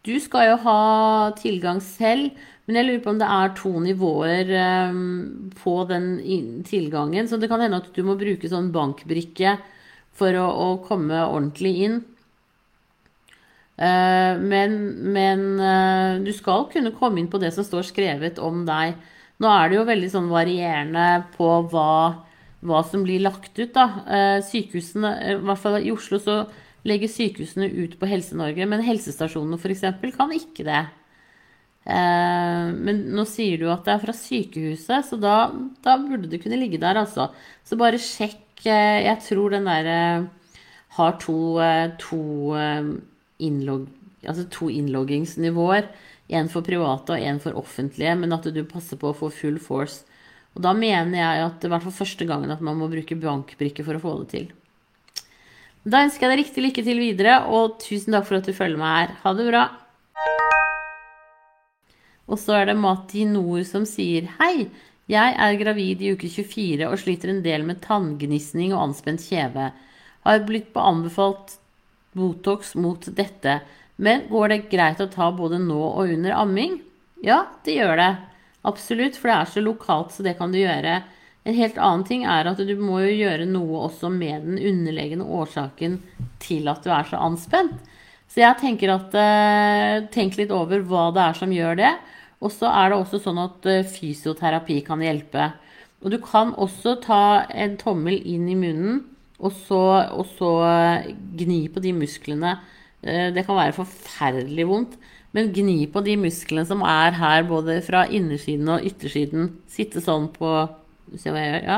Du 0.05 0.13
skal 0.21 0.51
jo 0.51 0.57
ha 0.63 0.81
tilgang 1.37 1.81
selv, 1.81 2.33
men 2.65 2.77
jeg 2.77 2.87
lurer 2.87 3.03
på 3.03 3.13
om 3.13 3.21
det 3.21 3.29
er 3.29 3.53
to 3.57 3.71
nivåer 3.83 4.51
um, 4.89 5.51
på 5.57 5.75
den 5.89 6.07
tilgangen. 6.65 7.29
Så 7.29 7.37
det 7.41 7.49
kan 7.51 7.61
hende 7.61 7.81
at 7.81 7.89
du 7.93 8.01
må 8.05 8.15
bruke 8.19 8.49
sånn 8.49 8.71
bankbrikke 8.73 9.57
for 10.17 10.35
å, 10.37 10.47
å 10.47 10.67
komme 10.85 11.23
ordentlig 11.25 11.75
inn. 11.87 12.01
Uh, 13.81 14.37
men, 14.37 14.75
men 15.15 15.47
uh, 15.57 16.19
du 16.21 16.29
skal 16.37 16.67
kunne 16.69 16.93
komme 16.93 17.21
inn 17.21 17.31
på 17.31 17.39
det 17.41 17.49
som 17.55 17.65
står 17.65 17.87
skrevet 17.87 18.41
om 18.43 18.65
deg. 18.67 18.99
Nå 19.41 19.49
er 19.49 19.69
det 19.69 19.79
jo 19.79 19.87
veldig 19.87 20.09
sånn 20.13 20.29
varierende 20.29 21.05
på 21.33 21.47
hva, 21.71 21.91
hva 22.61 22.81
som 22.85 23.05
blir 23.05 23.23
lagt 23.23 23.55
ut, 23.57 23.71
da. 23.73 23.85
Eh, 24.05 24.39
sykehusene, 24.45 25.13
eh, 25.17 25.37
i 25.39 25.45
hvert 25.47 25.61
fall 25.63 25.79
i 25.79 25.93
Oslo, 25.93 26.19
så 26.21 26.43
legger 26.85 27.09
sykehusene 27.09 27.69
ut 27.73 27.95
på 27.97 28.09
Helse-Norge, 28.09 28.67
men 28.69 28.85
helsestasjonene 28.85 29.57
f.eks. 29.57 29.87
kan 30.17 30.35
ikke 30.35 30.65
det. 30.67 30.83
Eh, 31.89 32.69
men 32.85 33.01
nå 33.15 33.25
sier 33.29 33.57
du 33.57 33.65
at 33.73 33.87
det 33.87 33.95
er 33.95 34.03
fra 34.03 34.13
sykehuset, 34.13 35.09
så 35.09 35.17
da, 35.17 35.35
da 35.81 35.97
burde 36.03 36.29
det 36.29 36.43
kunne 36.43 36.61
ligge 36.61 36.81
der, 36.81 37.01
altså. 37.01 37.31
Så 37.65 37.79
bare 37.81 38.01
sjekk. 38.01 38.45
Jeg 38.67 39.17
tror 39.25 39.55
den 39.55 39.65
derre 39.65 39.97
har 40.97 41.17
to, 41.23 41.37
to, 42.01 42.21
innlog, 43.41 43.87
altså 44.25 44.45
to 44.53 44.69
innloggingsnivåer. 44.69 45.89
En 46.31 46.47
for 46.51 46.63
private 46.63 47.15
og 47.15 47.27
en 47.27 47.41
for 47.43 47.57
offentlige, 47.59 48.13
men 48.15 48.31
at 48.35 48.45
du 48.53 48.61
passer 48.69 48.99
på 48.99 49.09
å 49.09 49.17
få 49.17 49.31
full 49.33 49.57
force. 49.59 50.05
Og 50.55 50.63
da 50.65 50.73
mener 50.75 51.15
jeg 51.17 51.43
at 51.45 51.59
det 51.59 51.67
er 51.67 51.73
hvert 51.75 51.85
fall 51.87 51.99
første 52.01 52.27
gangen 52.27 52.51
at 52.51 52.63
man 52.63 52.79
må 52.79 52.89
bruke 52.91 53.19
bankbrikke 53.19 53.85
for 53.87 53.97
å 53.97 54.03
få 54.03 54.15
det 54.21 54.29
til. 54.35 54.49
Da 55.81 56.03
ønsker 56.05 56.27
jeg 56.27 56.31
deg 56.31 56.43
riktig 56.43 56.63
lykke 56.65 56.83
til 56.85 56.99
videre, 57.01 57.37
og 57.49 57.79
tusen 57.81 58.13
takk 58.13 58.27
for 58.27 58.37
at 58.37 58.47
du 58.47 58.53
følger 58.53 58.79
meg 58.79 58.97
her. 58.99 59.15
Ha 59.23 59.33
det 59.37 59.47
bra. 59.47 59.63
Og 62.31 62.39
så 62.39 62.59
er 62.59 62.69
det 62.69 62.77
Mati 62.79 63.25
Nord 63.27 63.65
som 63.67 63.87
sier 63.89 64.29
Hei, 64.37 64.69
jeg 65.09 65.33
er 65.33 65.57
gravid 65.59 66.03
i 66.03 66.11
uke 66.13 66.29
24 66.29 66.87
og 66.87 66.99
sliter 67.01 67.31
en 67.33 67.41
del 67.43 67.65
med 67.67 67.81
tanngnisning 67.83 68.75
og 68.75 68.83
anspent 68.89 69.23
kjeve. 69.25 69.71
Har 70.25 70.43
blitt 70.45 70.75
anbefalt 70.77 71.57
Botox 72.13 72.75
mot 72.75 73.07
dette. 73.17 73.59
Men 74.01 74.27
går 74.29 74.53
det 74.53 74.59
greit 74.71 75.01
å 75.01 75.09
ta 75.11 75.31
både 75.35 75.59
nå 75.61 75.79
og 75.79 76.13
under 76.15 76.35
amming? 76.37 76.79
Ja, 77.21 77.45
det 77.65 77.77
gjør 77.77 77.97
det. 77.99 78.11
Absolutt, 78.67 79.17
for 79.17 79.29
det 79.29 79.35
er 79.37 79.49
så 79.49 79.63
lokalt, 79.63 80.13
så 80.13 80.25
det 80.25 80.37
kan 80.39 80.53
du 80.53 80.59
gjøre. 80.61 81.01
En 81.43 81.57
helt 81.57 81.77
annen 81.81 82.05
ting 82.05 82.25
er 82.29 82.49
at 82.49 82.59
du 82.61 82.73
må 82.77 82.99
jo 83.01 83.13
gjøre 83.13 83.47
noe 83.49 83.87
også 83.87 84.11
med 84.13 84.45
den 84.45 84.59
underliggende 84.61 85.25
årsaken 85.25 85.97
til 86.41 86.69
at 86.69 86.85
du 86.85 86.91
er 86.93 87.07
så 87.09 87.21
anspent. 87.21 87.73
Så 88.31 88.43
jeg 88.43 88.59
tenker 88.61 88.93
at 88.93 89.15
eh, 89.17 90.05
Tenk 90.13 90.37
litt 90.39 90.53
over 90.55 90.85
hva 90.87 91.09
det 91.11 91.23
er 91.25 91.39
som 91.41 91.51
gjør 91.51 91.79
det. 91.81 91.91
Og 92.41 92.51
så 92.53 92.69
er 92.73 92.91
det 92.91 92.99
også 92.99 93.21
sånn 93.21 93.39
at 93.41 93.69
eh, 93.69 93.87
fysioterapi 93.87 94.81
kan 94.85 95.01
hjelpe. 95.03 95.51
Og 96.01 96.13
du 96.13 96.17
kan 96.23 96.55
også 96.57 96.97
ta 97.03 97.23
en 97.53 97.77
tommel 97.77 98.17
inn 98.25 98.49
i 98.49 98.57
munnen, 98.57 99.03
og 99.41 99.53
så, 99.65 99.81
og 100.13 100.25
så 100.37 100.51
eh, 100.67 101.11
gni 101.37 101.63
på 101.73 101.81
de 101.83 101.93
musklene 101.97 102.57
Eh, 103.01 103.31
det 103.33 103.45
kan 103.47 103.57
være 103.57 103.75
forferdelig 103.79 104.67
vondt. 104.69 104.99
Men 105.31 105.53
gni 105.55 105.87
på 105.91 106.03
de 106.05 106.17
musklene 106.19 106.65
som 106.67 106.83
er 106.85 107.15
her, 107.17 107.45
både 107.47 107.79
fra 107.85 108.03
innersiden 108.11 108.69
og 108.69 108.85
yttersiden. 108.85 109.55
Sitte 109.71 110.03
sånn 110.03 110.29
på 110.35 110.51
Se 111.19 111.27
hva 111.27 111.41
jeg 111.41 111.51
gjør? 111.51 111.63
Ja. 111.67 111.77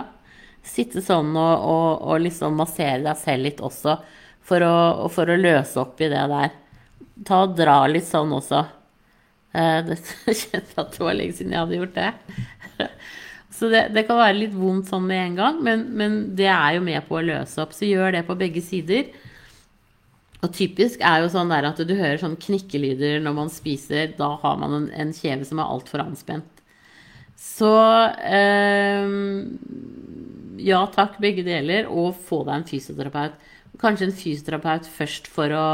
Sitte 0.61 1.01
sånn 1.01 1.31
og, 1.33 1.63
og, 1.65 1.87
og 2.05 2.19
liksom 2.21 2.59
massere 2.59 2.99
deg 3.01 3.17
selv 3.17 3.47
litt 3.47 3.63
også, 3.65 3.95
for 4.45 4.61
å, 4.61 4.75
for 5.09 5.25
å, 5.25 5.37
løse 5.39 5.79
opp 5.81 6.03
i 6.05 6.09
det 6.11 6.21
der. 6.29 6.51
Ta 7.25 7.39
og 7.47 7.55
dra 7.57 7.79
litt 7.89 8.05
sånn 8.05 8.29
også. 8.37 8.59
Eh, 9.53 9.79
det 9.85 9.99
kjente 10.43 10.79
at 10.81 10.95
det 10.95 11.03
var 11.03 11.17
lenge 11.17 11.37
siden 11.37 11.53
jeg 11.53 11.61
hadde 11.65 11.81
gjort 11.81 11.99
det. 11.99 12.87
Så 13.53 13.69
det, 13.69 13.83
det, 13.93 14.05
kan 14.07 14.17
være 14.17 14.39
litt 14.39 14.55
vondt 14.57 14.89
sånn 14.89 15.05
med 15.05 15.21
en 15.27 15.35
gang, 15.37 15.59
men, 15.63 15.85
men 15.93 16.15
det 16.37 16.49
er 16.49 16.79
jo 16.79 16.85
med 16.85 17.05
på 17.05 17.19
å 17.19 17.25
løse 17.25 17.61
opp. 17.61 17.75
Så 17.75 17.85
gjør 17.85 18.15
det 18.15 18.25
på 18.25 18.37
begge 18.39 18.63
sider. 18.65 19.11
Og 20.43 20.51
typisk 20.51 21.03
er 21.05 21.21
jo 21.23 21.29
sånn 21.31 21.53
der 21.53 21.69
at 21.69 21.77
du 21.79 21.93
hører 21.93 22.17
sånn 22.19 22.39
knikkelyder 22.41 23.21
når 23.23 23.35
man 23.37 23.51
spiser. 23.53 24.15
Da 24.17 24.33
har 24.41 24.57
man 24.59 24.73
en, 24.79 24.87
en 25.05 25.13
kjeve 25.15 25.45
som 25.47 25.61
er 25.61 25.69
altfor 25.69 26.03
anspent. 26.03 26.49
Så 27.39 27.71
eh, 28.25 29.13
ja 30.63 30.81
takk, 30.95 31.19
begge 31.23 31.45
deler. 31.45 31.87
Og 31.93 32.17
få 32.27 32.41
deg 32.47 32.57
en 32.57 32.67
fysioterapeut. 32.67 33.37
Kanskje 33.81 34.09
en 34.09 34.17
fysioterapeut 34.17 34.89
først 34.97 35.29
for 35.31 35.53
å, 35.55 35.67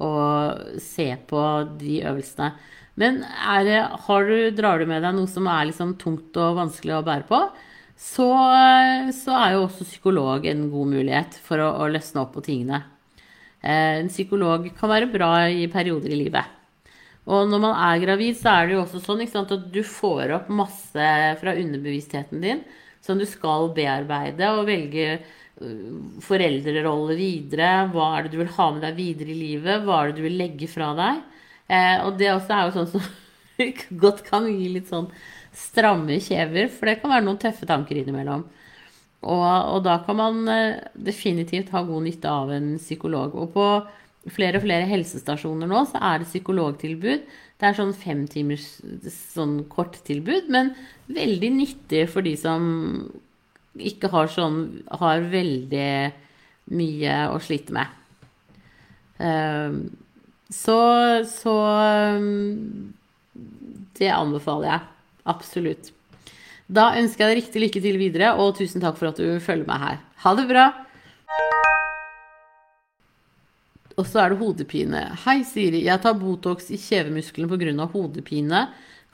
å 0.00 0.10
se 0.82 1.12
på 1.28 1.44
de 1.78 2.00
øvelsene. 2.08 2.50
Men 2.96 3.20
det, 3.66 3.80
du, 4.06 4.36
drar 4.56 4.80
du 4.80 4.88
med 4.88 5.04
deg 5.04 5.16
noe 5.16 5.28
som 5.28 5.48
er 5.52 5.68
liksom 5.68 5.96
tungt 6.00 6.36
og 6.40 6.56
vanskelig 6.62 6.96
å 6.96 7.04
bære 7.06 7.26
på, 7.28 7.40
så, 7.96 8.28
så 9.16 9.36
er 9.36 9.54
jo 9.54 9.64
også 9.66 9.86
psykolog 9.88 10.46
en 10.48 10.66
god 10.72 10.92
mulighet 10.92 11.38
for 11.44 11.60
å, 11.64 11.70
å 11.84 11.88
løsne 11.92 12.22
opp 12.24 12.34
på 12.36 12.44
tingene. 12.48 12.82
Eh, 13.60 14.00
en 14.02 14.12
psykolog 14.12 14.68
kan 14.76 14.92
være 14.92 15.10
bra 15.12 15.30
i 15.48 15.68
perioder 15.72 16.12
i 16.12 16.20
livet. 16.24 16.52
Og 17.26 17.48
når 17.50 17.62
man 17.62 17.78
er 17.88 18.02
gravid, 18.04 18.36
så 18.38 18.52
er 18.52 18.66
det 18.66 18.76
jo 18.76 18.82
også 18.84 19.02
sånn 19.02 19.24
sant, 19.28 19.52
at 19.52 19.70
du 19.72 19.80
får 19.82 20.34
opp 20.36 20.52
masse 20.52 21.08
fra 21.40 21.56
underbevisstheten 21.58 22.44
din 22.44 22.60
som 23.02 23.18
du 23.18 23.26
skal 23.28 23.72
bearbeide 23.74 24.50
og 24.54 24.66
velge 24.68 25.08
øh, 25.16 26.20
foreldrerolle 26.22 27.16
videre. 27.18 27.88
Hva 27.92 28.12
er 28.14 28.26
det 28.26 28.34
du 28.34 28.40
vil 28.42 28.54
ha 28.58 28.68
med 28.74 28.84
deg 28.86 29.00
videre 29.00 29.34
i 29.34 29.40
livet? 29.40 29.82
Hva 29.84 30.00
er 30.00 30.12
det 30.12 30.20
du 30.20 30.26
vil 30.26 30.38
legge 30.40 30.70
fra 30.70 30.92
deg? 30.98 31.24
Eh, 31.66 31.96
og 32.04 32.18
det 32.20 32.30
også 32.32 32.54
er 32.54 32.68
jo 32.68 32.76
sånn 32.76 32.92
som 32.94 33.08
godt 34.04 34.22
kan 34.26 34.46
gi 34.50 34.70
litt 34.74 34.90
sånn 34.92 35.08
stramme 35.56 36.18
kjever, 36.22 36.68
for 36.72 36.90
det 36.90 36.98
kan 37.00 37.12
være 37.14 37.26
noen 37.26 37.40
tøffe 37.40 37.68
tanker 37.68 37.98
innimellom. 38.00 38.44
Og, 39.26 39.42
og 39.42 39.80
da 39.86 39.98
kan 40.06 40.18
man 40.18 40.42
eh, 40.52 40.82
definitivt 40.94 41.72
ha 41.74 41.82
god 41.86 42.06
nytte 42.06 42.30
av 42.30 42.52
en 42.54 42.74
psykolog. 42.78 43.34
Og 43.34 43.54
på 43.54 43.66
flere 44.34 44.58
og 44.58 44.66
flere 44.66 44.88
helsestasjoner 44.90 45.70
nå 45.70 45.82
så 45.90 46.02
er 46.04 46.22
det 46.22 46.30
psykologtilbud. 46.30 47.26
Det 47.56 47.68
er 47.68 47.78
sånn 47.78 47.94
femtimers 47.96 48.66
sånn 49.32 49.62
korttilbud, 49.72 50.50
men 50.52 50.74
veldig 51.08 51.52
nyttig 51.56 52.04
for 52.12 52.26
de 52.26 52.34
som 52.38 52.66
ikke 53.76 54.08
har 54.08 54.30
sånn 54.32 54.82
Har 55.00 55.20
veldig 55.28 56.12
mye 56.72 57.16
å 57.28 57.36
slite 57.44 57.74
med. 57.76 57.90
Um, 59.20 59.76
så, 60.52 60.78
så 61.26 61.54
um, 62.16 62.94
Det 63.98 64.10
anbefaler 64.12 64.70
jeg. 64.70 64.80
Absolutt. 65.26 65.92
Da 66.66 66.92
ønsker 66.98 67.24
jeg 67.24 67.30
deg 67.30 67.40
riktig 67.40 67.62
lykke 67.62 67.82
til 67.82 67.98
videre, 68.00 68.32
og 68.38 68.56
tusen 68.58 68.82
takk 68.82 68.98
for 68.98 69.10
at 69.10 69.20
du 69.22 69.38
følger 69.42 69.66
meg 69.68 69.82
her. 69.82 70.00
Ha 70.22 70.34
det 70.38 70.46
bra! 70.50 70.66
Og 73.96 74.04
så 74.04 74.20
er 74.20 74.32
det 74.32 74.40
hodepine. 74.42 75.02
Hei, 75.24 75.38
Siri. 75.48 75.80
Jeg 75.86 76.02
tar 76.04 76.18
Botox 76.20 76.68
i 76.74 76.78
kjevemuskelen 76.80 77.48
pga. 77.48 77.86
hodepine. 77.94 78.66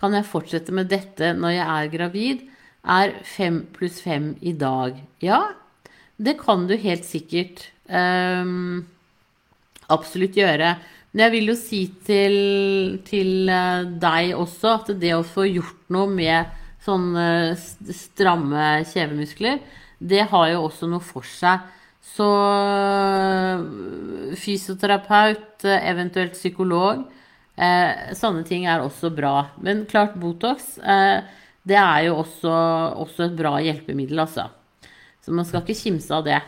Kan 0.03 0.17
jeg 0.17 0.27
fortsette 0.27 0.75
med 0.75 0.91
dette 0.91 1.33
når 1.39 1.55
jeg 1.55 1.67
er 1.67 1.93
gravid? 1.93 2.41
Er 2.83 3.13
fem 3.23 3.63
pluss 3.77 4.01
fem 4.03 4.33
i 4.41 4.53
dag? 4.53 4.97
Ja, 5.23 5.53
det 6.19 6.41
kan 6.41 6.67
du 6.67 6.75
helt 6.75 7.07
sikkert 7.07 7.69
um, 7.87 8.83
absolutt 9.87 10.35
gjøre. 10.35 10.75
Men 11.13 11.27
jeg 11.27 11.35
vil 11.35 11.53
jo 11.53 11.57
si 11.59 11.83
til, 12.07 12.37
til 13.05 13.51
eh, 13.53 13.85
deg 14.01 14.33
også 14.39 14.77
at 14.79 14.93
det 15.01 15.13
å 15.17 15.27
få 15.27 15.45
gjort 15.51 15.93
noe 15.93 16.09
med 16.09 16.59
sånne 16.83 17.55
stramme 17.95 18.83
kjevemuskler, 18.89 19.61
det 20.03 20.25
har 20.33 20.49
jo 20.51 20.65
også 20.67 20.89
noe 20.91 21.05
for 21.05 21.27
seg. 21.29 21.63
Så 22.03 22.27
øh, 22.27 23.61
fysioterapeut, 24.41 25.63
eventuelt 25.65 26.35
psykolog, 26.35 27.05
eh, 27.57 28.11
sånne 28.19 28.43
ting 28.49 28.67
er 28.67 28.83
også 28.83 29.13
bra. 29.15 29.37
Men 29.63 29.85
klart, 29.89 30.19
Botox, 30.21 30.75
eh, 30.83 31.23
det 31.63 31.79
er 31.79 32.09
jo 32.09 32.19
også, 32.25 32.57
også, 33.05 33.29
et 33.29 33.39
bra 33.39 33.55
hjelpemiddel, 33.63 34.25
altså. 34.25 34.49
Så 35.23 35.33
man 35.33 35.47
skal 35.47 35.63
ikke 35.63 35.79
kimse 35.79 36.11
av 36.17 36.27
det. 36.27 36.41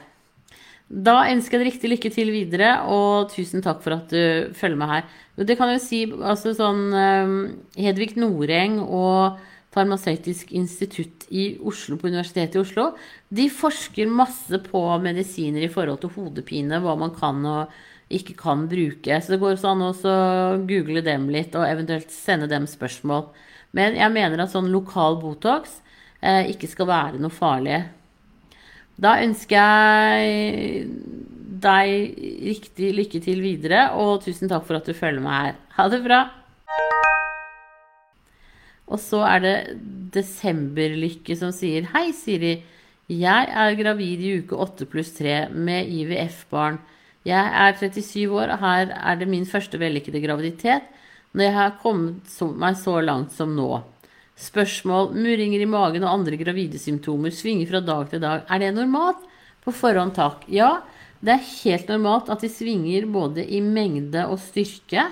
Da 0.88 1.24
ønsker 1.32 1.56
jeg 1.56 1.62
deg 1.62 1.70
riktig 1.72 1.90
lykke 1.90 2.10
til 2.12 2.30
videre, 2.34 2.74
og 2.92 3.30
tusen 3.32 3.64
takk 3.64 3.80
for 3.82 3.96
at 3.96 4.12
du 4.12 4.52
følger 4.54 4.78
med 4.78 4.90
her. 4.90 5.06
Det 5.48 5.56
kan 5.58 5.72
jo 5.72 5.80
si, 5.82 6.04
altså 6.12 6.52
sånn 6.54 6.82
øh, 6.92 7.32
Hedvig 7.80 8.14
Noreng 8.20 8.76
og 8.84 9.40
farmasøytisk 9.74 10.52
institutt 10.54 11.24
i 11.34 11.54
Oslo, 11.64 11.96
på 11.98 12.10
Universitetet 12.10 12.58
i 12.58 12.62
Oslo. 12.62 12.90
De 13.34 13.48
forsker 13.50 14.12
masse 14.12 14.60
på 14.68 14.84
medisiner 15.02 15.66
i 15.66 15.72
forhold 15.72 16.04
til 16.04 16.14
hodepine, 16.14 16.78
hva 16.84 16.94
man 17.00 17.14
kan 17.16 17.42
og 17.48 17.74
ikke 18.14 18.36
kan 18.38 18.68
bruke. 18.70 19.18
Så 19.18 19.34
det 19.34 19.40
går 19.42 19.56
også 19.56 19.72
an 19.72 19.86
å 19.88 19.92
google 20.68 21.02
dem 21.06 21.26
litt, 21.32 21.56
og 21.58 21.66
eventuelt 21.66 22.12
sende 22.14 22.50
dem 22.50 22.68
spørsmål. 22.70 23.30
Men 23.74 23.98
jeg 23.98 24.14
mener 24.14 24.44
at 24.44 24.54
sånn 24.54 24.70
lokal 24.70 25.18
Botox 25.22 25.80
eh, 26.20 26.52
ikke 26.52 26.70
skal 26.70 26.90
være 26.92 27.22
noe 27.22 27.34
farlig. 27.34 27.82
Da 29.00 29.16
ønsker 29.24 29.58
jeg 29.58 30.86
deg 31.64 32.18
riktig 32.44 32.92
lykke 32.94 33.20
til 33.24 33.42
videre, 33.42 33.88
og 33.98 34.22
tusen 34.24 34.50
takk 34.50 34.66
for 34.68 34.78
at 34.78 34.86
du 34.86 34.94
følger 34.94 35.24
meg 35.24 35.40
her. 35.40 35.60
Ha 35.78 35.88
det 35.90 36.02
bra! 36.04 36.20
Og 38.84 39.00
så 39.00 39.22
er 39.26 39.40
det 39.42 39.56
Desemberlykke 40.14 41.34
som 41.40 41.54
sier 41.56 41.88
Hei, 41.94 42.10
Siri. 42.14 42.58
Jeg 43.10 43.48
er 43.50 43.78
gravid 43.78 44.22
i 44.22 44.34
uke 44.40 44.58
8 44.60 44.86
pluss 44.92 45.14
3 45.16 45.48
med 45.50 45.88
IVF-barn. 45.90 46.78
Jeg 47.24 47.40
er 47.40 47.76
37 47.80 48.28
år, 48.28 48.52
og 48.54 48.60
her 48.60 48.92
er 48.94 49.18
det 49.20 49.28
min 49.28 49.48
første 49.48 49.80
vellykkede 49.80 50.22
graviditet 50.24 50.92
når 51.34 51.44
jeg 51.48 51.54
har 51.56 51.78
kommet 51.82 52.36
meg 52.60 52.76
så 52.78 53.00
langt 53.02 53.32
som 53.34 53.56
nå. 53.56 53.80
Spørsmål, 54.34 55.12
murringer 55.14 55.62
i 55.62 55.68
magen 55.70 56.02
og 56.02 56.10
andre 56.10 56.38
gravide 56.40 56.78
symptomer 56.82 57.30
svinger 57.34 57.68
fra 57.70 57.80
dag 57.84 58.08
til 58.10 58.22
dag. 58.24 58.42
Er 58.50 58.62
det 58.62 58.72
normalt? 58.74 59.22
På 59.62 59.72
forhånd 59.72 60.16
takk. 60.16 60.42
Ja, 60.50 60.80
det 61.24 61.36
er 61.36 61.52
helt 61.62 61.92
normalt 61.92 62.32
at 62.32 62.42
de 62.42 62.50
svinger 62.52 63.06
både 63.08 63.44
i 63.46 63.62
mengde 63.64 64.26
og 64.26 64.42
styrke 64.42 65.06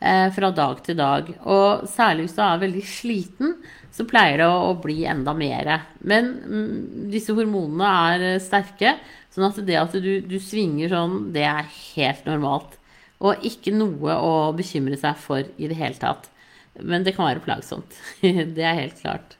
eh, 0.00 0.28
fra 0.34 0.50
dag 0.50 0.80
til 0.86 0.96
dag. 0.98 1.28
Og 1.44 1.84
særlig 1.92 2.26
hvis 2.26 2.36
du 2.38 2.42
er 2.42 2.62
veldig 2.64 2.84
sliten, 2.88 3.54
så 3.94 4.08
pleier 4.08 4.40
det 4.40 4.48
å, 4.48 4.72
å 4.72 4.78
bli 4.80 5.04
enda 5.12 5.36
mer. 5.36 5.70
Men 6.00 6.32
mm, 6.42 6.74
disse 7.12 7.36
hormonene 7.36 7.94
er 8.08 8.28
eh, 8.32 8.42
sterke, 8.42 8.96
sånn 9.34 9.50
at 9.50 9.60
det 9.68 9.78
at 9.78 9.94
du, 10.00 10.14
du, 10.24 10.38
svinger 10.42 10.90
sånn, 10.96 11.20
det 11.36 11.44
er 11.52 11.68
helt 11.92 12.24
normalt. 12.26 12.78
Og 13.20 13.44
ikke 13.46 13.76
noe 13.76 14.16
å 14.18 14.32
bekymre 14.56 14.96
seg 14.98 15.20
for 15.20 15.44
i 15.44 15.68
det 15.68 15.78
hele 15.78 16.00
tatt. 16.00 16.32
Men 16.82 17.04
det 17.06 17.14
kan 17.16 17.28
være 17.28 17.44
plagsomt. 17.44 17.98
det 18.56 18.64
er 18.64 18.80
helt 18.80 19.00
klart. 19.02 19.36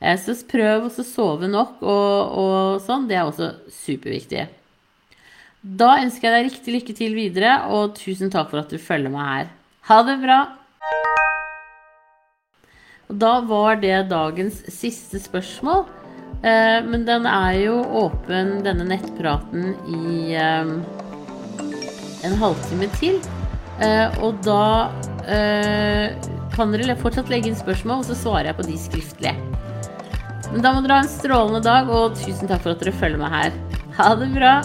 Eh, 0.00 0.16
så 0.20 0.34
prøv 0.48 0.88
å 0.88 1.04
sove 1.04 1.48
nok 1.50 1.80
og, 1.84 2.38
og 2.40 2.80
sånn. 2.84 3.06
Det 3.08 3.18
er 3.18 3.28
også 3.28 3.52
superviktig. 3.80 4.46
Da 5.60 5.98
ønsker 6.00 6.28
jeg 6.28 6.36
deg 6.36 6.48
riktig 6.48 6.74
lykke 6.76 6.96
til 6.96 7.16
videre, 7.16 7.56
og 7.68 7.96
tusen 7.98 8.32
takk 8.32 8.48
for 8.52 8.62
at 8.62 8.72
du 8.72 8.80
følger 8.80 9.12
meg 9.12 9.28
her. 9.28 9.50
Ha 9.90 10.00
det 10.08 10.16
bra! 10.22 10.40
Og 13.10 13.18
da 13.20 13.32
var 13.42 13.80
det 13.82 14.06
dagens 14.12 14.62
siste 14.72 15.20
spørsmål. 15.20 15.84
Eh, 16.40 16.80
men 16.86 17.04
den 17.04 17.26
er 17.28 17.58
jo 17.58 17.80
åpen, 18.04 18.60
denne 18.64 18.86
nettpraten, 18.88 19.74
i 19.84 20.32
eh, 20.38 20.72
en 22.28 22.40
halvtime 22.40 22.88
til. 23.00 23.20
Og 24.20 24.42
da 24.44 24.64
kan 26.60 26.74
dere 26.76 26.98
fortsatt 27.00 27.30
legge 27.32 27.48
inn 27.48 27.56
spørsmål, 27.56 28.02
og 28.02 28.10
så 28.10 28.18
svarer 28.18 28.50
jeg 28.50 28.58
på 28.58 28.66
de 28.68 28.76
skriftlig. 28.76 29.32
Men 30.50 30.64
da 30.64 30.74
må 30.74 30.82
dere 30.84 30.98
ha 30.98 31.06
en 31.06 31.08
strålende 31.08 31.62
dag, 31.64 31.88
og 31.88 32.18
tusen 32.20 32.50
takk 32.50 32.66
for 32.66 32.74
at 32.74 32.84
dere 32.84 32.96
følger 33.00 33.22
meg 33.22 33.32
her. 33.32 33.58
Ha 33.96 34.12
det 34.20 34.28
bra! 34.34 34.58